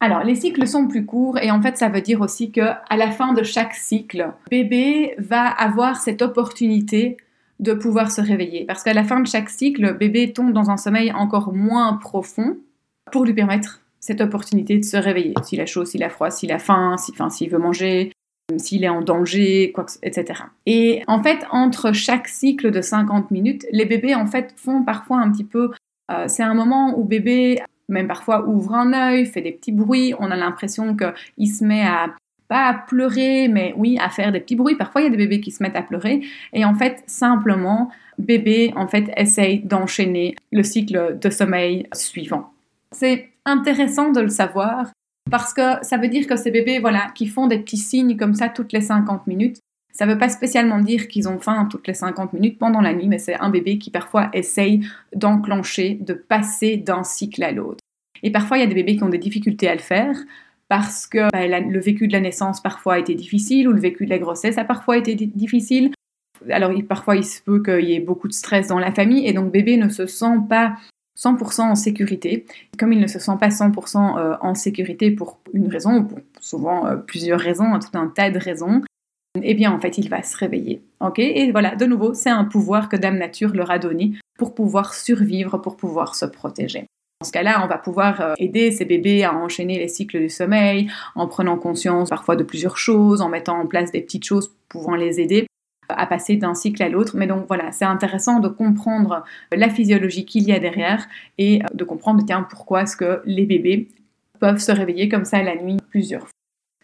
Alors, 0.00 0.24
les 0.24 0.34
cycles 0.34 0.66
sont 0.66 0.88
plus 0.88 1.06
courts 1.06 1.38
et 1.38 1.52
en 1.52 1.62
fait, 1.62 1.78
ça 1.78 1.88
veut 1.88 2.00
dire 2.00 2.20
aussi 2.20 2.50
que 2.50 2.60
à 2.60 2.96
la 2.96 3.12
fin 3.12 3.32
de 3.32 3.44
chaque 3.44 3.74
cycle, 3.74 4.32
bébé 4.50 5.14
va 5.18 5.46
avoir 5.46 6.00
cette 6.00 6.22
opportunité 6.22 7.16
de 7.60 7.72
pouvoir 7.72 8.10
se 8.10 8.20
réveiller. 8.20 8.64
Parce 8.64 8.82
qu'à 8.82 8.94
la 8.94 9.04
fin 9.04 9.20
de 9.20 9.28
chaque 9.28 9.48
cycle, 9.48 9.96
bébé 9.96 10.32
tombe 10.32 10.52
dans 10.52 10.70
un 10.70 10.76
sommeil 10.76 11.12
encore 11.12 11.52
moins 11.52 11.94
profond 11.94 12.56
pour 13.12 13.24
lui 13.24 13.32
permettre 13.32 13.80
cette 14.00 14.20
opportunité 14.20 14.76
de 14.76 14.84
se 14.84 14.96
réveiller. 14.96 15.34
S'il 15.44 15.60
a 15.60 15.66
chaud, 15.66 15.84
s'il 15.84 16.02
a 16.02 16.08
froid, 16.08 16.30
s'il 16.30 16.50
a 16.50 16.58
faim, 16.58 16.96
s'il 16.96 17.50
veut 17.50 17.58
manger, 17.58 18.12
s'il 18.58 18.84
est 18.84 18.88
en 18.88 19.02
danger, 19.02 19.72
quoi, 19.74 19.86
etc. 20.02 20.42
Et 20.66 21.02
en 21.06 21.22
fait, 21.22 21.44
entre 21.50 21.92
chaque 21.92 22.28
cycle 22.28 22.70
de 22.70 22.80
50 22.80 23.30
minutes, 23.30 23.66
les 23.72 23.84
bébés 23.84 24.14
en 24.14 24.26
fait 24.26 24.54
font 24.56 24.82
parfois 24.82 25.18
un 25.18 25.30
petit 25.30 25.44
peu. 25.44 25.70
Euh, 26.10 26.24
c'est 26.28 26.42
un 26.42 26.54
moment 26.54 26.98
où 26.98 27.04
bébé 27.04 27.60
même 27.88 28.08
parfois 28.08 28.46
ouvre 28.48 28.74
un 28.74 28.92
œil, 28.92 29.26
fait 29.26 29.42
des 29.42 29.52
petits 29.52 29.72
bruits, 29.72 30.14
on 30.18 30.30
a 30.30 30.36
l'impression 30.36 30.96
qu'il 30.96 31.48
se 31.48 31.64
met 31.64 31.82
à 31.82 32.14
pas 32.48 32.66
à 32.66 32.74
pleurer, 32.74 33.48
mais 33.48 33.72
oui, 33.78 33.96
à 33.98 34.10
faire 34.10 34.30
des 34.30 34.40
petits 34.40 34.56
bruits. 34.56 34.76
Parfois, 34.76 35.00
il 35.00 35.04
y 35.04 35.06
a 35.06 35.10
des 35.10 35.16
bébés 35.16 35.40
qui 35.40 35.50
se 35.50 35.62
mettent 35.62 35.76
à 35.76 35.80
pleurer. 35.80 36.20
Et 36.52 36.66
en 36.66 36.74
fait, 36.74 37.02
simplement, 37.06 37.88
bébé, 38.18 38.74
en 38.76 38.86
fait, 38.86 39.10
essaye 39.16 39.60
d'enchaîner 39.60 40.34
le 40.50 40.62
cycle 40.62 41.18
de 41.18 41.30
sommeil 41.30 41.86
suivant. 41.94 42.52
C'est 42.90 43.30
intéressant 43.46 44.12
de 44.12 44.20
le 44.20 44.28
savoir 44.28 44.92
parce 45.30 45.54
que 45.54 45.82
ça 45.82 45.96
veut 45.96 46.08
dire 46.08 46.26
que 46.26 46.36
ces 46.36 46.50
bébés, 46.50 46.78
voilà, 46.78 47.10
qui 47.14 47.26
font 47.26 47.46
des 47.46 47.58
petits 47.58 47.78
signes 47.78 48.16
comme 48.16 48.34
ça 48.34 48.48
toutes 48.48 48.72
les 48.72 48.80
50 48.80 49.26
minutes, 49.26 49.58
ça 49.92 50.06
ne 50.06 50.12
veut 50.12 50.18
pas 50.18 50.28
spécialement 50.28 50.78
dire 50.78 51.06
qu'ils 51.06 51.28
ont 51.28 51.38
faim 51.38 51.68
toutes 51.70 51.86
les 51.86 51.94
50 51.94 52.32
minutes 52.32 52.58
pendant 52.58 52.80
la 52.80 52.94
nuit, 52.94 53.08
mais 53.08 53.18
c'est 53.18 53.34
un 53.34 53.50
bébé 53.50 53.78
qui 53.78 53.90
parfois 53.90 54.30
essaye 54.32 54.86
d'enclencher, 55.14 55.98
de 56.00 56.14
passer 56.14 56.76
d'un 56.76 57.04
cycle 57.04 57.42
à 57.42 57.52
l'autre. 57.52 57.80
Et 58.22 58.30
parfois, 58.30 58.56
il 58.56 58.60
y 58.60 58.64
a 58.64 58.66
des 58.66 58.74
bébés 58.74 58.96
qui 58.96 59.02
ont 59.02 59.10
des 59.10 59.18
difficultés 59.18 59.68
à 59.68 59.74
le 59.74 59.80
faire 59.80 60.16
parce 60.68 61.06
que 61.06 61.30
bah, 61.30 61.60
le 61.60 61.80
vécu 61.80 62.08
de 62.08 62.12
la 62.12 62.20
naissance 62.20 62.62
parfois 62.62 62.94
a 62.94 62.98
été 62.98 63.14
difficile 63.14 63.68
ou 63.68 63.72
le 63.72 63.80
vécu 63.80 64.06
de 64.06 64.10
la 64.10 64.18
grossesse 64.18 64.56
a 64.56 64.64
parfois 64.64 64.96
été 64.96 65.14
difficile. 65.14 65.90
Alors 66.48 66.72
parfois, 66.88 67.16
il 67.16 67.24
se 67.24 67.42
peut 67.42 67.62
qu'il 67.62 67.90
y 67.90 67.94
ait 67.94 68.00
beaucoup 68.00 68.28
de 68.28 68.32
stress 68.32 68.68
dans 68.68 68.78
la 68.78 68.92
famille 68.92 69.26
et 69.26 69.34
donc 69.34 69.52
bébé 69.52 69.76
ne 69.76 69.90
se 69.90 70.06
sent 70.06 70.38
pas 70.48 70.76
100% 71.18 71.62
en 71.62 71.74
sécurité. 71.74 72.46
Comme 72.78 72.92
il 72.92 73.00
ne 73.00 73.06
se 73.06 73.18
sent 73.18 73.32
pas 73.38 73.48
100% 73.48 74.18
euh, 74.18 74.36
en 74.40 74.54
sécurité 74.54 75.10
pour 75.10 75.38
une 75.52 75.68
raison, 75.68 75.98
ou 75.98 76.04
pour 76.04 76.18
souvent 76.40 76.86
euh, 76.86 76.96
plusieurs 76.96 77.40
raisons, 77.40 77.78
tout 77.78 77.96
un 77.98 78.08
tas 78.08 78.30
de 78.30 78.38
raisons, 78.38 78.82
eh 79.42 79.54
bien 79.54 79.72
en 79.72 79.80
fait 79.80 79.98
il 79.98 80.08
va 80.08 80.22
se 80.22 80.36
réveiller. 80.36 80.82
Ok? 81.00 81.18
Et 81.18 81.52
voilà, 81.52 81.74
de 81.76 81.86
nouveau, 81.86 82.14
c'est 82.14 82.30
un 82.30 82.44
pouvoir 82.44 82.88
que 82.88 82.96
Dame 82.96 83.18
Nature 83.18 83.54
leur 83.54 83.70
a 83.70 83.78
donné 83.78 84.12
pour 84.38 84.54
pouvoir 84.54 84.94
survivre, 84.94 85.58
pour 85.58 85.76
pouvoir 85.76 86.14
se 86.14 86.26
protéger. 86.26 86.86
Dans 87.20 87.26
ce 87.26 87.32
cas-là, 87.32 87.62
on 87.64 87.68
va 87.68 87.78
pouvoir 87.78 88.20
euh, 88.20 88.34
aider 88.38 88.72
ces 88.72 88.84
bébés 88.84 89.22
à 89.22 89.32
enchaîner 89.32 89.78
les 89.78 89.88
cycles 89.88 90.18
du 90.18 90.28
sommeil 90.28 90.90
en 91.14 91.28
prenant 91.28 91.56
conscience 91.56 92.10
parfois 92.10 92.34
de 92.34 92.42
plusieurs 92.42 92.78
choses, 92.78 93.20
en 93.20 93.28
mettant 93.28 93.60
en 93.60 93.66
place 93.66 93.92
des 93.92 94.00
petites 94.00 94.24
choses 94.24 94.52
pouvant 94.68 94.96
les 94.96 95.20
aider 95.20 95.46
à 95.96 96.06
passer 96.06 96.36
d'un 96.36 96.54
cycle 96.54 96.82
à 96.82 96.88
l'autre. 96.88 97.16
Mais 97.16 97.26
donc 97.26 97.46
voilà, 97.48 97.72
c'est 97.72 97.84
intéressant 97.84 98.40
de 98.40 98.48
comprendre 98.48 99.24
la 99.52 99.68
physiologie 99.68 100.24
qu'il 100.24 100.44
y 100.44 100.52
a 100.52 100.58
derrière 100.58 101.06
et 101.38 101.60
de 101.72 101.84
comprendre, 101.84 102.22
tiens, 102.26 102.46
pourquoi 102.48 102.82
est-ce 102.82 102.96
que 102.96 103.22
les 103.24 103.46
bébés 103.46 103.88
peuvent 104.42 104.58
se 104.58 104.72
réveiller 104.72 105.08
comme 105.08 105.24
ça 105.24 105.40
la 105.42 105.54
nuit 105.54 105.76
plusieurs 105.90 106.22
fois. 106.22 106.30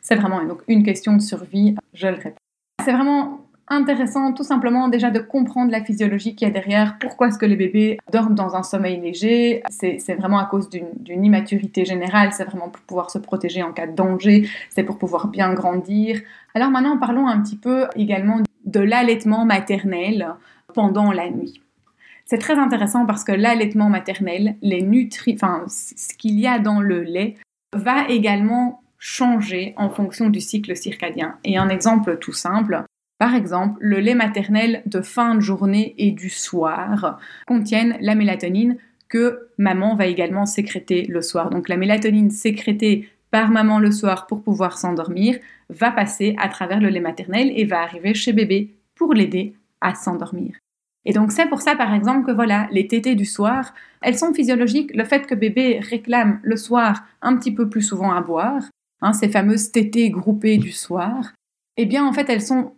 C'est 0.00 0.15
vraiment 0.15 0.45
donc 0.45 0.61
une 0.69 0.85
question 0.85 1.15
de 1.15 1.21
survie, 1.21 1.75
je 1.93 2.07
le 2.07 2.15
répète. 2.15 2.37
C'est 2.85 2.93
vraiment 2.93 3.41
intéressant 3.67 4.33
tout 4.33 4.45
simplement 4.45 4.88
déjà 4.88 5.11
de 5.11 5.19
comprendre 5.19 5.71
la 5.71 5.85
physiologie 5.85 6.35
qu'il 6.35 6.47
y 6.47 6.50
a 6.50 6.55
derrière, 6.55 6.97
pourquoi 6.99 7.29
est-ce 7.29 7.38
que 7.38 7.47
les 7.47 7.57
bébés 7.57 7.99
dorment 8.12 8.35
dans 8.35 8.55
un 8.55 8.62
sommeil 8.62 9.00
léger, 9.00 9.62
c'est 9.69 10.15
vraiment 10.15 10.38
à 10.38 10.47
cause 10.47 10.71
d'une 10.71 11.25
immaturité 11.25 11.85
générale, 11.85 12.33
c'est 12.33 12.45
vraiment 12.45 12.69
pour 12.69 12.83
pouvoir 12.83 13.11
se 13.11 13.19
protéger 13.19 13.62
en 13.62 13.73
cas 13.73 13.87
de 13.87 13.95
danger, 13.95 14.49
c'est 14.71 14.85
pour 14.85 14.97
pouvoir 14.97 15.27
bien 15.27 15.53
grandir. 15.53 16.21
Alors 16.55 16.71
maintenant 16.71 16.97
parlons 16.97 17.27
un 17.27 17.43
petit 17.43 17.57
peu 17.57 17.88
également 17.97 18.41
de 18.69 18.81
l'allaitement 18.81 19.45
maternel 19.45 20.35
pendant 20.75 21.11
la 21.11 21.31
nuit. 21.31 21.61
C'est 22.27 22.39
très 22.39 22.59
intéressant 22.59 23.07
parce 23.07 23.25
que 23.25 23.33
l'allaitement 23.33 23.89
maternel, 23.89 24.57
les 24.61 24.83
nutri 24.83 25.39
ce 25.39 26.15
qu'il 26.15 26.39
y 26.39 26.47
a 26.47 26.59
dans 26.59 26.81
le 26.81 27.03
lait, 27.03 27.37
va 27.75 28.07
également 28.09 28.83
changer 28.99 29.73
en 29.77 29.89
fonction 29.89 30.29
du 30.29 30.41
cycle 30.41 30.77
circadien. 30.77 31.37
Et 31.45 31.57
un 31.57 31.71
exemple 31.71 32.19
tout 32.19 32.35
simple, 32.35 32.85
par 33.19 33.35
exemple, 33.35 33.79
le 33.81 33.99
lait 33.99 34.15
maternel 34.15 34.83
de 34.85 35.01
fin 35.01 35.35
de 35.35 35.41
journée 35.41 35.95
et 35.97 36.11
du 36.11 36.29
soir 36.29 37.19
contiennent 37.47 37.97
la 38.01 38.15
mélatonine 38.15 38.77
que 39.09 39.49
maman 39.57 39.95
va 39.95 40.07
également 40.07 40.45
sécréter 40.45 41.07
le 41.07 41.23
soir. 41.23 41.49
Donc 41.49 41.71
la 41.71 41.79
mélatonine 41.79 42.31
sécrétée 42.31 43.09
par 43.31 43.51
maman 43.51 43.79
le 43.79 43.91
soir 43.91 44.27
pour 44.27 44.43
pouvoir 44.43 44.77
s'endormir 44.77 45.39
va 45.71 45.91
passer 45.91 46.35
à 46.39 46.49
travers 46.49 46.81
le 46.81 46.89
lait 46.89 47.01
maternel 47.01 47.53
et 47.55 47.65
va 47.65 47.83
arriver 47.83 48.15
chez 48.15 48.33
bébé 48.33 48.75
pour 48.95 49.15
l'aider 49.15 49.55
à 49.81 49.95
s'endormir. 49.95 50.57
Et 51.05 51.13
donc 51.13 51.33
c'est 51.33 51.47
pour 51.47 51.63
ça 51.63 51.77
par 51.77 51.95
exemple 51.95 52.27
que 52.27 52.33
voilà, 52.33 52.69
les 52.71 52.87
tétées 52.87 53.15
du 53.15 53.25
soir, 53.25 53.75
elles 54.03 54.19
sont 54.19 54.35
physiologiques. 54.35 54.95
Le 54.95 55.05
fait 55.05 55.27
que 55.27 55.35
bébé 55.35 55.81
réclame 55.81 56.41
le 56.43 56.57
soir 56.57 57.05
un 57.23 57.37
petit 57.37 57.53
peu 57.53 57.69
plus 57.69 57.83
souvent 57.83 58.13
à 58.13 58.21
boire, 58.21 58.65
hein, 59.01 59.13
ces 59.13 59.29
fameuses 59.29 59.73
tétées 59.73 60.11
groupées 60.11 60.59
du 60.59 60.73
soir, 60.73 61.33
eh 61.77 61.87
bien 61.87 62.07
en 62.07 62.13
fait 62.13 62.29
elles 62.29 62.43
sont 62.43 62.73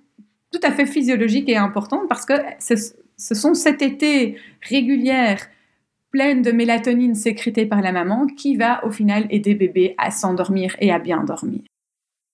tout 0.53 0.61
à 0.63 0.71
fait 0.71 0.87
physiologiques 0.87 1.49
et 1.49 1.57
importantes 1.57 2.09
parce 2.09 2.27
que 2.27 2.35
ce, 2.59 3.35
sont 3.35 3.55
ces 3.55 3.77
tétées 3.77 4.37
régulières 4.63 5.47
pleines 6.11 6.43
de 6.43 6.51
mélatonine 6.51 7.15
sécrétée 7.15 7.67
par 7.67 7.81
la 7.83 7.93
maman 7.93 8.27
qui 8.27 8.57
va 8.57 8.85
au 8.85 8.91
final 8.91 9.27
aider 9.31 9.55
bébé 9.55 9.95
à 9.97 10.11
s'endormir 10.11 10.77
et 10.81 10.93
à 10.93 10.99
bien 10.99 11.23
dormir. 11.23 11.61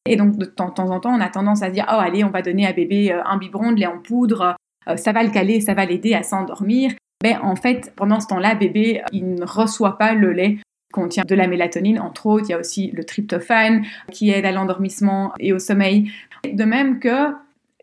Et 0.06 0.16
donc 0.16 0.36
de 0.36 0.44
temps, 0.44 0.72
en 0.76 1.00
temps, 1.00 1.14
on 1.14 1.20
a 1.20 1.28
tendance 1.28 1.62
à 1.62 1.70
dire 1.70 1.84
oh 1.88 1.98
allez, 1.98 2.24
on 2.24 2.30
va 2.30 2.42
donner 2.42 2.66
à 2.66 2.72
bébé 2.72 3.12
euh, 3.12 3.22
un 3.24 3.38
biberon 3.38 3.72
de 3.72 3.80
lait 3.80 3.86
en 3.86 3.98
poudre, 3.98 4.56
euh, 4.88 4.96
ça 4.96 5.12
va 5.12 5.22
le 5.22 5.30
caler, 5.30 5.60
ça 5.60 5.74
va 5.74 5.84
l'aider 5.84 6.14
à 6.14 6.22
s'endormir. 6.22 6.92
Mais 7.22 7.36
en 7.36 7.56
fait, 7.56 7.92
pendant 7.96 8.20
ce 8.20 8.26
temps-là, 8.28 8.54
bébé, 8.54 9.02
il 9.12 9.34
ne 9.34 9.44
reçoit 9.44 9.98
pas 9.98 10.14
le 10.14 10.32
lait 10.32 10.58
contient 10.92 11.24
de 11.24 11.34
la 11.34 11.46
mélatonine, 11.46 12.00
entre 12.00 12.26
autres. 12.26 12.46
Il 12.48 12.52
y 12.52 12.54
a 12.54 12.58
aussi 12.58 12.90
le 12.92 13.04
tryptophane 13.04 13.84
qui 14.12 14.30
aide 14.30 14.46
à 14.46 14.52
l'endormissement 14.52 15.32
et 15.38 15.52
au 15.52 15.58
sommeil. 15.58 16.10
De 16.50 16.64
même 16.64 17.00
que 17.00 17.32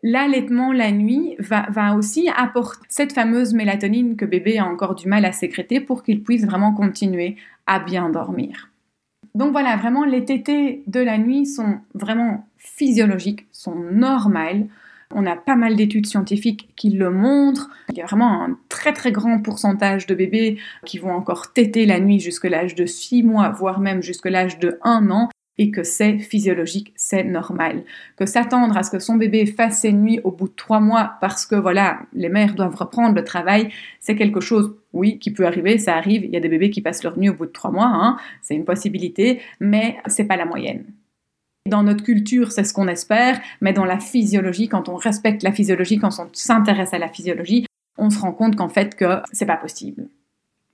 l'allaitement 0.02 0.72
la 0.72 0.90
nuit 0.90 1.36
va, 1.38 1.66
va, 1.70 1.94
aussi 1.94 2.28
apporter 2.36 2.80
cette 2.88 3.12
fameuse 3.12 3.54
mélatonine 3.54 4.16
que 4.16 4.24
bébé 4.24 4.58
a 4.58 4.66
encore 4.66 4.94
du 4.94 5.08
mal 5.08 5.24
à 5.24 5.32
sécréter 5.32 5.80
pour 5.80 6.02
qu'il 6.02 6.22
puisse 6.22 6.44
vraiment 6.44 6.74
continuer 6.74 7.36
à 7.66 7.78
bien 7.78 8.10
dormir. 8.10 8.70
Donc 9.34 9.50
voilà, 9.50 9.76
vraiment 9.76 10.04
les 10.04 10.24
tétés 10.24 10.84
de 10.86 11.00
la 11.00 11.18
nuit 11.18 11.46
sont 11.46 11.78
vraiment 11.94 12.46
physiologiques, 12.56 13.46
sont 13.50 13.74
normales. 13.74 14.68
On 15.10 15.26
a 15.26 15.34
pas 15.36 15.56
mal 15.56 15.74
d'études 15.74 16.06
scientifiques 16.06 16.70
qui 16.76 16.90
le 16.90 17.10
montrent. 17.10 17.68
Il 17.90 17.96
y 17.96 18.00
a 18.00 18.06
vraiment 18.06 18.42
un 18.42 18.58
très 18.68 18.92
très 18.92 19.10
grand 19.10 19.40
pourcentage 19.40 20.06
de 20.06 20.14
bébés 20.14 20.58
qui 20.84 20.98
vont 20.98 21.12
encore 21.12 21.52
téter 21.52 21.84
la 21.84 21.98
nuit 21.98 22.20
jusqu'à 22.20 22.48
l'âge 22.48 22.76
de 22.76 22.86
6 22.86 23.24
mois, 23.24 23.50
voire 23.50 23.80
même 23.80 24.02
jusqu'à 24.02 24.30
l'âge 24.30 24.58
de 24.60 24.78
1 24.82 25.10
an 25.10 25.28
et 25.58 25.70
que 25.70 25.82
c'est 25.82 26.18
physiologique, 26.18 26.92
c'est 26.96 27.24
normal. 27.24 27.84
Que 28.16 28.26
s'attendre 28.26 28.76
à 28.76 28.82
ce 28.82 28.90
que 28.90 28.98
son 28.98 29.16
bébé 29.16 29.46
fasse 29.46 29.80
ses 29.80 29.92
nuits 29.92 30.20
au 30.24 30.30
bout 30.30 30.48
de 30.48 30.54
trois 30.54 30.80
mois 30.80 31.14
parce 31.20 31.46
que 31.46 31.54
voilà, 31.54 32.00
les 32.12 32.28
mères 32.28 32.54
doivent 32.54 32.74
reprendre 32.74 33.14
le 33.14 33.24
travail, 33.24 33.70
c'est 34.00 34.16
quelque 34.16 34.40
chose, 34.40 34.74
oui, 34.92 35.18
qui 35.18 35.32
peut 35.32 35.46
arriver, 35.46 35.78
ça 35.78 35.96
arrive. 35.96 36.24
Il 36.24 36.30
y 36.30 36.36
a 36.36 36.40
des 36.40 36.48
bébés 36.48 36.70
qui 36.70 36.82
passent 36.82 37.04
leur 37.04 37.18
nuit 37.18 37.28
au 37.28 37.34
bout 37.34 37.46
de 37.46 37.52
trois 37.52 37.70
mois, 37.70 37.90
hein, 37.92 38.16
c'est 38.42 38.54
une 38.54 38.64
possibilité, 38.64 39.40
mais 39.60 39.96
c'est 40.06 40.24
pas 40.24 40.36
la 40.36 40.44
moyenne. 40.44 40.84
Dans 41.66 41.82
notre 41.82 42.04
culture, 42.04 42.52
c'est 42.52 42.64
ce 42.64 42.74
qu'on 42.74 42.88
espère, 42.88 43.40
mais 43.62 43.72
dans 43.72 43.86
la 43.86 43.98
physiologie, 43.98 44.68
quand 44.68 44.88
on 44.88 44.96
respecte 44.96 45.42
la 45.42 45.52
physiologie, 45.52 45.98
quand 45.98 46.20
on 46.20 46.28
s'intéresse 46.32 46.92
à 46.92 46.98
la 46.98 47.08
physiologie, 47.08 47.64
on 47.96 48.10
se 48.10 48.18
rend 48.18 48.32
compte 48.32 48.56
qu'en 48.56 48.68
fait 48.68 48.96
que 48.96 49.20
c'est 49.32 49.46
pas 49.46 49.56
possible. 49.56 50.08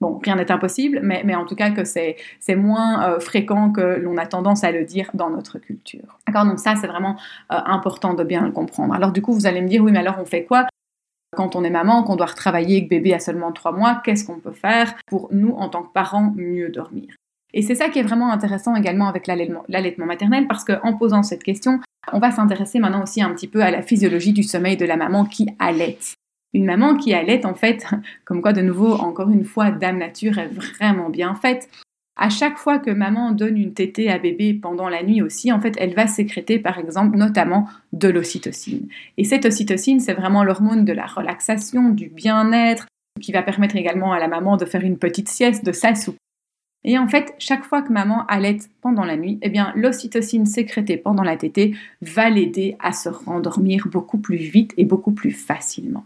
Bon, 0.00 0.19
rien 0.25 0.37
n'est 0.37 0.50
impossible, 0.50 1.00
mais, 1.02 1.35
en 1.35 1.45
tout 1.45 1.54
cas 1.54 1.71
que 1.71 1.85
c'est 1.85 2.16
moins 2.57 3.04
euh, 3.04 3.21
fréquent 3.21 3.71
que 3.71 3.99
l'on 4.00 4.16
a 4.16 4.26
tendance 4.26 4.64
à 4.64 4.73
le 4.73 4.85
dire 4.85 5.11
dans 5.12 5.28
notre 5.28 5.59
culture. 5.59 6.19
D'accord? 6.26 6.47
Donc 6.47 6.59
ça, 6.59 6.75
c'est 6.76 6.87
vraiment 6.87 7.16
euh, 7.52 7.57
important 7.66 8.14
de 8.14 8.25
bien 8.25 8.47
le 8.47 8.52
comprendre. 8.52 8.95
Alors 8.95 9.12
du 9.12 9.21
coup, 9.21 9.35
vous 9.35 9.47
allez 9.47 9.61
me 9.61 9.69
dire, 9.69 9.83
oui, 9.83 9.92
mais 9.92 9.99
alors 9.99 10.16
on 10.19 10.25
fait 10.25 10.45
quoi? 10.45 10.66
Quand 11.37 11.54
on 11.54 11.62
est 11.64 11.71
maman, 11.71 12.02
qu'on 12.02 12.16
doit 12.16 12.26
retravailler 12.26 12.78
et 12.78 12.85
que 12.85 12.88
bébé 12.88 13.12
a 13.12 13.21
seulement 13.21 13.52
trois 13.52 13.73
mois, 13.73 14.00
qu'est-ce 14.02 14.25
qu'on 14.25 14.40
peut 14.40 14.52
faire 14.52 14.95
pour 15.07 15.28
nous, 15.33 15.50
en 15.50 15.69
tant 15.69 15.83
que 15.83 15.92
parents, 15.92 16.33
mieux 16.35 16.71
dormir? 16.71 17.14
Et 17.52 17.62
c'est 17.62 17.75
ça 17.75 17.88
qui 17.88 17.99
est 17.99 18.02
vraiment 18.02 18.33
intéressant 18.33 18.75
également 18.75 19.07
avec 19.07 19.26
l'allaitement 19.26 20.07
maternel, 20.07 20.47
parce 20.49 20.64
qu'en 20.64 20.97
posant 20.97 21.23
cette 21.23 21.42
question, 21.42 21.80
on 22.12 22.19
va 22.19 22.30
s'intéresser 22.30 22.78
maintenant 22.78 23.02
aussi 23.02 23.23
un 23.23 23.30
petit 23.35 23.49
peu 23.49 23.62
à 23.62 23.71
la 23.71 23.83
physiologie 23.83 24.33
du 24.33 24.42
sommeil 24.42 24.76
de 24.76 24.87
la 24.87 24.97
maman 24.97 25.25
qui 25.25 25.49
allaite. 25.59 26.14
Une 26.52 26.64
maman 26.64 26.97
qui 26.97 27.14
allait, 27.14 27.47
en 27.47 27.54
fait, 27.54 27.87
comme 28.25 28.42
quoi 28.42 28.52
de 28.52 28.61
nouveau, 28.61 28.95
encore 28.95 29.30
une 29.30 29.45
fois, 29.45 29.71
Dame 29.71 29.99
Nature 29.99 30.38
est 30.38 30.49
vraiment 30.49 31.09
bien 31.09 31.35
faite. 31.35 31.69
À 32.16 32.28
chaque 32.28 32.59
fois 32.59 32.78
que 32.78 32.90
maman 32.90 33.33
donne 33.33 33.57
une 33.57 33.73
tétée 33.73 34.11
à 34.11 34.19
bébé 34.19 34.52
pendant 34.52 34.88
la 34.88 35.02
nuit 35.02 35.23
aussi, 35.23 35.52
en 35.52 35.61
fait, 35.61 35.75
elle 35.78 35.95
va 35.95 36.07
sécréter, 36.07 36.59
par 36.59 36.78
exemple, 36.78 37.16
notamment 37.16 37.66
de 37.92 38.09
l'ocytocine. 38.09 38.88
Et 39.16 39.25
cette 39.25 39.47
ocytocine, 39.47 40.00
c'est 40.00 40.12
vraiment 40.12 40.45
l'hormone 40.45 40.85
de 40.85 40.92
la 40.92 41.07
relaxation, 41.07 41.88
du 41.88 42.09
bien-être, 42.09 42.87
qui 43.21 43.33
va 43.33 43.42
permettre 43.42 43.76
également 43.76 44.12
à 44.12 44.19
la 44.19 44.28
maman 44.28 44.57
de 44.57 44.64
faire 44.64 44.83
une 44.83 44.99
petite 44.99 45.28
sieste, 45.28 45.64
de 45.64 45.73
s'assouper. 45.73 46.19
Et 46.83 46.99
en 46.99 47.09
fait, 47.09 47.35
chaque 47.38 47.64
fois 47.64 47.83
que 47.83 47.92
maman 47.92 48.25
allait 48.26 48.59
pendant 48.80 49.04
la 49.04 49.16
nuit, 49.16 49.38
eh 49.42 49.50
bien, 49.50 49.73
l'ocytocine 49.76 50.47
sécrétée 50.47 50.97
pendant 50.97 51.23
la 51.23 51.37
tétée 51.37 51.75
va 52.00 52.30
l'aider 52.30 52.76
à 52.80 52.92
se 52.92 53.09
rendormir 53.09 53.88
beaucoup 53.88 54.19
plus 54.19 54.37
vite 54.37 54.73
et 54.76 54.87
beaucoup 54.87 55.12
plus 55.12 55.33
facilement. 55.33 56.04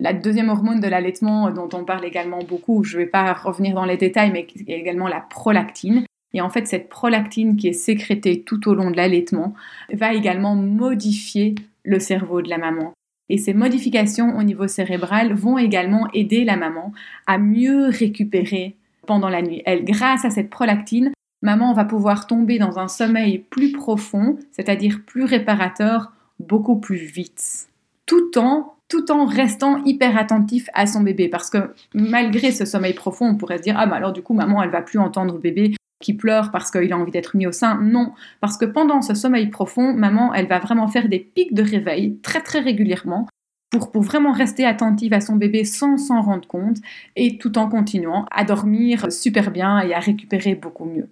La 0.00 0.12
deuxième 0.12 0.48
hormone 0.48 0.78
de 0.78 0.86
l'allaitement 0.86 1.50
dont 1.50 1.68
on 1.72 1.84
parle 1.84 2.04
également 2.04 2.38
beaucoup, 2.38 2.84
je 2.84 2.96
ne 2.96 3.02
vais 3.02 3.08
pas 3.08 3.32
revenir 3.32 3.74
dans 3.74 3.84
les 3.84 3.96
détails, 3.96 4.30
mais 4.30 4.46
qui 4.46 4.64
est 4.68 4.78
également 4.78 5.08
la 5.08 5.20
prolactine. 5.20 6.04
Et 6.32 6.40
en 6.40 6.50
fait, 6.50 6.68
cette 6.68 6.88
prolactine 6.88 7.56
qui 7.56 7.68
est 7.68 7.72
sécrétée 7.72 8.42
tout 8.42 8.68
au 8.68 8.74
long 8.74 8.92
de 8.92 8.96
l'allaitement 8.96 9.54
va 9.92 10.14
également 10.14 10.54
modifier 10.54 11.56
le 11.82 11.98
cerveau 11.98 12.42
de 12.42 12.48
la 12.48 12.58
maman. 12.58 12.92
Et 13.28 13.38
ces 13.38 13.54
modifications 13.54 14.38
au 14.38 14.42
niveau 14.44 14.68
cérébral 14.68 15.34
vont 15.34 15.58
également 15.58 16.08
aider 16.12 16.44
la 16.44 16.56
maman 16.56 16.92
à 17.26 17.38
mieux 17.38 17.88
récupérer 17.88 18.76
pendant 19.06 19.28
la 19.28 19.42
nuit. 19.42 19.62
Elle, 19.66 19.84
grâce 19.84 20.24
à 20.24 20.30
cette 20.30 20.50
prolactine, 20.50 21.12
maman 21.42 21.72
va 21.72 21.84
pouvoir 21.84 22.26
tomber 22.28 22.58
dans 22.58 22.78
un 22.78 22.88
sommeil 22.88 23.38
plus 23.38 23.72
profond, 23.72 24.38
c'est-à-dire 24.52 25.00
plus 25.06 25.24
réparateur, 25.24 26.12
beaucoup 26.38 26.78
plus 26.78 26.98
vite, 26.98 27.68
tout 28.06 28.38
en 28.38 28.77
tout 28.88 29.10
en 29.12 29.26
restant 29.26 29.82
hyper 29.84 30.16
attentif 30.16 30.68
à 30.74 30.86
son 30.86 31.02
bébé. 31.02 31.28
Parce 31.28 31.50
que 31.50 31.74
malgré 31.94 32.52
ce 32.52 32.64
sommeil 32.64 32.94
profond, 32.94 33.26
on 33.26 33.36
pourrait 33.36 33.58
se 33.58 33.62
dire, 33.62 33.76
ah 33.78 33.86
bah 33.86 33.96
alors 33.96 34.12
du 34.12 34.22
coup, 34.22 34.34
maman, 34.34 34.62
elle 34.62 34.70
va 34.70 34.82
plus 34.82 34.98
entendre 34.98 35.38
bébé 35.38 35.74
qui 36.00 36.14
pleure 36.14 36.50
parce 36.50 36.70
qu'il 36.70 36.92
a 36.92 36.98
envie 36.98 37.10
d'être 37.10 37.36
mis 37.36 37.46
au 37.46 37.52
sein. 37.52 37.80
Non, 37.80 38.12
parce 38.40 38.56
que 38.56 38.64
pendant 38.64 39.02
ce 39.02 39.14
sommeil 39.14 39.48
profond, 39.48 39.92
maman, 39.94 40.32
elle 40.32 40.46
va 40.46 40.58
vraiment 40.58 40.88
faire 40.88 41.08
des 41.08 41.18
pics 41.18 41.54
de 41.54 41.62
réveil 41.62 42.18
très 42.22 42.40
très 42.40 42.60
régulièrement 42.60 43.26
pour, 43.70 43.90
pour 43.90 44.02
vraiment 44.02 44.32
rester 44.32 44.64
attentive 44.64 45.12
à 45.12 45.20
son 45.20 45.36
bébé 45.36 45.64
sans 45.64 45.96
s'en 45.96 46.22
rendre 46.22 46.46
compte 46.48 46.78
et 47.16 47.36
tout 47.36 47.58
en 47.58 47.68
continuant 47.68 48.26
à 48.30 48.44
dormir 48.44 49.12
super 49.12 49.50
bien 49.50 49.80
et 49.80 49.92
à 49.92 49.98
récupérer 49.98 50.54
beaucoup 50.54 50.84
mieux. 50.84 51.08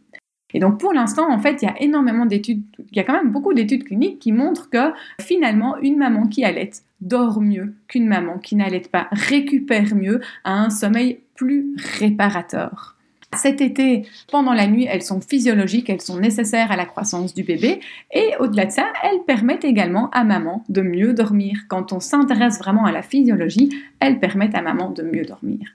Et 0.55 0.61
donc 0.61 0.79
pour 0.79 0.93
l'instant, 0.93 1.31
en 1.31 1.39
fait, 1.39 1.63
il 1.63 1.67
y 1.67 1.69
a 1.69 1.83
énormément 1.83 2.25
d'études, 2.25 2.63
il 2.79 2.97
y 2.97 3.01
a 3.01 3.05
quand 3.05 3.13
même 3.13 3.33
beaucoup 3.33 3.53
d'études 3.53 3.85
cliniques 3.85 4.21
qui 4.21 4.33
montrent 4.33 4.71
que 4.71 4.93
finalement, 5.21 5.77
une 5.79 5.99
maman 5.99 6.29
qui 6.29 6.45
allait 6.45 6.71
dort 7.01 7.41
mieux 7.41 7.75
qu'une 7.89 8.07
maman 8.07 8.39
qui 8.39 8.57
n'allait 8.57 8.81
pas, 8.81 9.09
récupère 9.13 9.95
mieux, 9.95 10.21
a 10.45 10.55
un 10.55 10.71
sommeil 10.71 11.21
plus 11.35 11.77
réparateur. 11.99 12.97
Cet 13.35 13.61
été, 13.61 14.07
pendant 14.31 14.55
la 14.55 14.67
nuit, 14.67 14.87
elles 14.89 15.03
sont 15.03 15.21
physiologiques, 15.21 15.91
elles 15.91 16.01
sont 16.01 16.19
nécessaires 16.19 16.71
à 16.71 16.77
la 16.77 16.87
croissance 16.87 17.35
du 17.35 17.43
bébé 17.43 17.81
et 18.15 18.31
au-delà 18.39 18.67
de 18.67 18.71
ça, 18.71 18.87
elles 19.03 19.25
permettent 19.27 19.65
également 19.65 20.09
à 20.11 20.25
maman 20.25 20.65
de 20.69 20.81
mieux 20.81 21.13
dormir. 21.13 21.59
Quand 21.69 21.93
on 21.93 22.01
s'intéresse 22.01 22.59
vraiment 22.59 22.87
à 22.87 22.93
la 22.93 23.03
physiologie, 23.03 23.71
elles 24.01 24.21
permettent 24.21 24.55
à 24.55 24.63
maman 24.63 24.91
de 24.91 25.03
mieux 25.03 25.25
dormir. 25.25 25.69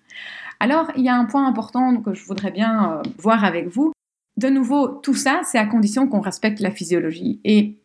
Alors, 0.60 0.92
il 0.96 1.04
y 1.04 1.10
a 1.10 1.16
un 1.16 1.26
point 1.26 1.46
important 1.46 1.98
que 1.98 2.14
je 2.14 2.24
voudrais 2.24 2.52
bien 2.52 2.94
euh, 2.94 3.02
voir 3.18 3.44
avec 3.44 3.68
vous, 3.68 3.92
de 4.38 4.48
nouveau, 4.48 4.88
tout 4.88 5.14
ça, 5.14 5.42
c'est 5.44 5.58
à 5.58 5.66
condition 5.66 6.08
qu'on 6.08 6.22
respecte 6.22 6.62
la 6.62 6.72
physiologie. 6.72 7.40
Et 7.44 7.78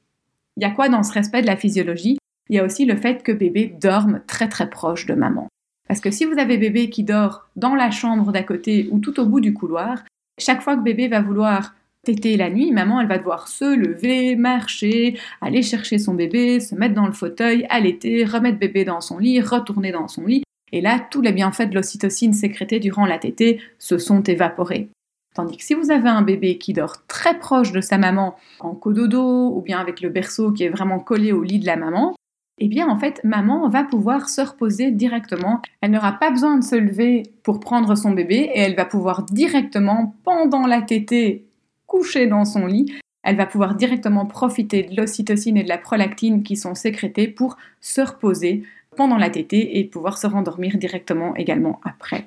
il 0.57 0.63
y 0.63 0.65
a 0.65 0.71
quoi 0.71 0.89
dans 0.89 1.03
ce 1.03 1.13
respect 1.13 1.43
de 1.43 1.47
la 1.47 1.57
physiologie? 1.57 2.19
Il 2.49 2.57
y 2.57 2.59
a 2.59 2.65
aussi 2.65 2.85
le 2.85 2.97
fait 2.97 3.23
que 3.23 3.33
bébé 3.33 3.75
dorme 3.81 4.21
très 4.27 4.49
très 4.49 4.71
proche 4.71 5.07
de 5.07 5.15
maman. 5.15 5.49
Parce 5.89 6.01
que 6.01 6.11
si 6.11 6.25
vous 6.25 6.39
avez 6.39 6.59
bébé 6.59 6.91
qui 6.91 7.05
dort 7.05 7.49
dans 7.57 7.75
la 7.75 7.91
chambre 7.91 8.33
d'à 8.33 8.43
côté 8.43 8.89
ou 8.91 8.99
tout 8.99 9.19
au 9.21 9.27
bout 9.27 9.41
du 9.41 9.53
couloir, 9.53 10.05
chaque 10.39 10.63
fois 10.63 10.77
que 10.77 10.83
bébé 10.83 11.09
va 11.09 11.23
vouloir 11.23 11.75
téter 12.05 12.37
la 12.37 12.51
nuit, 12.51 12.73
maman, 12.73 13.01
elle 13.01 13.09
va 13.09 13.19
devoir 13.19 13.49
se 13.49 13.77
lever, 13.77 14.37
marcher, 14.37 15.19
aller 15.41 15.63
chercher 15.63 15.99
son 15.99 16.15
bébé, 16.15 16.61
se 16.61 16.75
mettre 16.75 16.95
dans 16.95 17.07
le 17.07 17.13
fauteuil, 17.13 17.67
allaiter, 17.69 18.25
remettre 18.25 18.59
bébé 18.59 18.85
dans 18.85 19.01
son 19.01 19.19
lit, 19.19 19.41
retourner 19.41 19.91
dans 19.91 20.07
son 20.07 20.25
lit. 20.25 20.45
Et 20.73 20.81
là, 20.81 21.05
tous 21.11 21.21
les 21.21 21.33
bienfaits 21.33 21.69
de 21.69 21.75
l'ocytocine 21.75 22.33
sécrétée 22.33 22.79
durant 22.79 23.07
la 23.07 23.19
tétée 23.19 23.61
se 23.79 23.99
sont 23.99 24.23
évaporés. 24.23 24.89
Tandis 25.35 25.57
que 25.57 25.65
si 25.65 25.75
vous 25.75 25.91
avez 25.91 26.09
un 26.09 26.23
bébé 26.23 26.59
qui 26.59 26.73
dort 26.73 27.07
très 27.09 27.39
proche 27.39 27.73
de 27.73 27.81
sa 27.81 27.99
maman 27.99 28.37
en 28.61 28.75
cododo 28.75 29.53
ou 29.55 29.61
bien 29.61 29.79
avec 29.79 30.01
le 30.01 30.09
berceau 30.09 30.51
qui 30.53 30.65
est 30.65 30.71
vraiment 30.71 30.99
collé 30.99 31.33
au 31.33 31.43
lit 31.43 31.59
de 31.59 31.67
la 31.67 31.77
maman, 31.77 32.15
eh 32.59 32.69
bien 32.69 32.89
en 32.89 32.99
fait 32.99 33.21
maman 33.25 33.69
va 33.69 33.85
pouvoir 33.85 34.29
se 34.29 34.41
reposer 34.41 34.91
directement. 34.91 35.61
Elle 35.81 35.91
n'aura 35.91 36.13
pas 36.13 36.31
besoin 36.31 36.57
de 36.59 36.65
se 36.65 36.77
lever 36.77 37.25
pour 37.43 37.61
prendre 37.61 37.95
son 37.97 38.13
bébé 38.13 38.51
et 38.55 38.61
elle 38.61 38.77
va 38.77 38.85
pouvoir 38.85 39.23
directement 39.25 40.15
pendant 40.25 40.67
la 40.67 40.83
tétée 40.83 41.45
coucher 41.87 42.27
dans 42.27 42.45
son 42.45 42.67
lit. 42.67 42.93
Elle 43.23 43.37
va 43.37 43.47
pouvoir 43.47 43.75
directement 43.75 44.27
profiter 44.27 44.85
de 44.85 44.97
l'ocytocine 44.97 45.57
et 45.57 45.65
de 45.65 45.69
la 45.69 45.79
prolactine 45.79 46.43
qui 46.43 46.57
sont 46.57 46.75
sécrétées 46.75 47.29
pour 47.29 47.57
se 47.81 48.01
reposer 48.01 48.63
pendant 48.97 49.19
la 49.19 49.31
tétée 49.31 49.79
et 49.79 49.85
pouvoir 49.85 50.17
se 50.17 50.27
rendormir 50.27 50.79
directement 50.79 51.35
également 51.37 51.81
après 51.85 52.27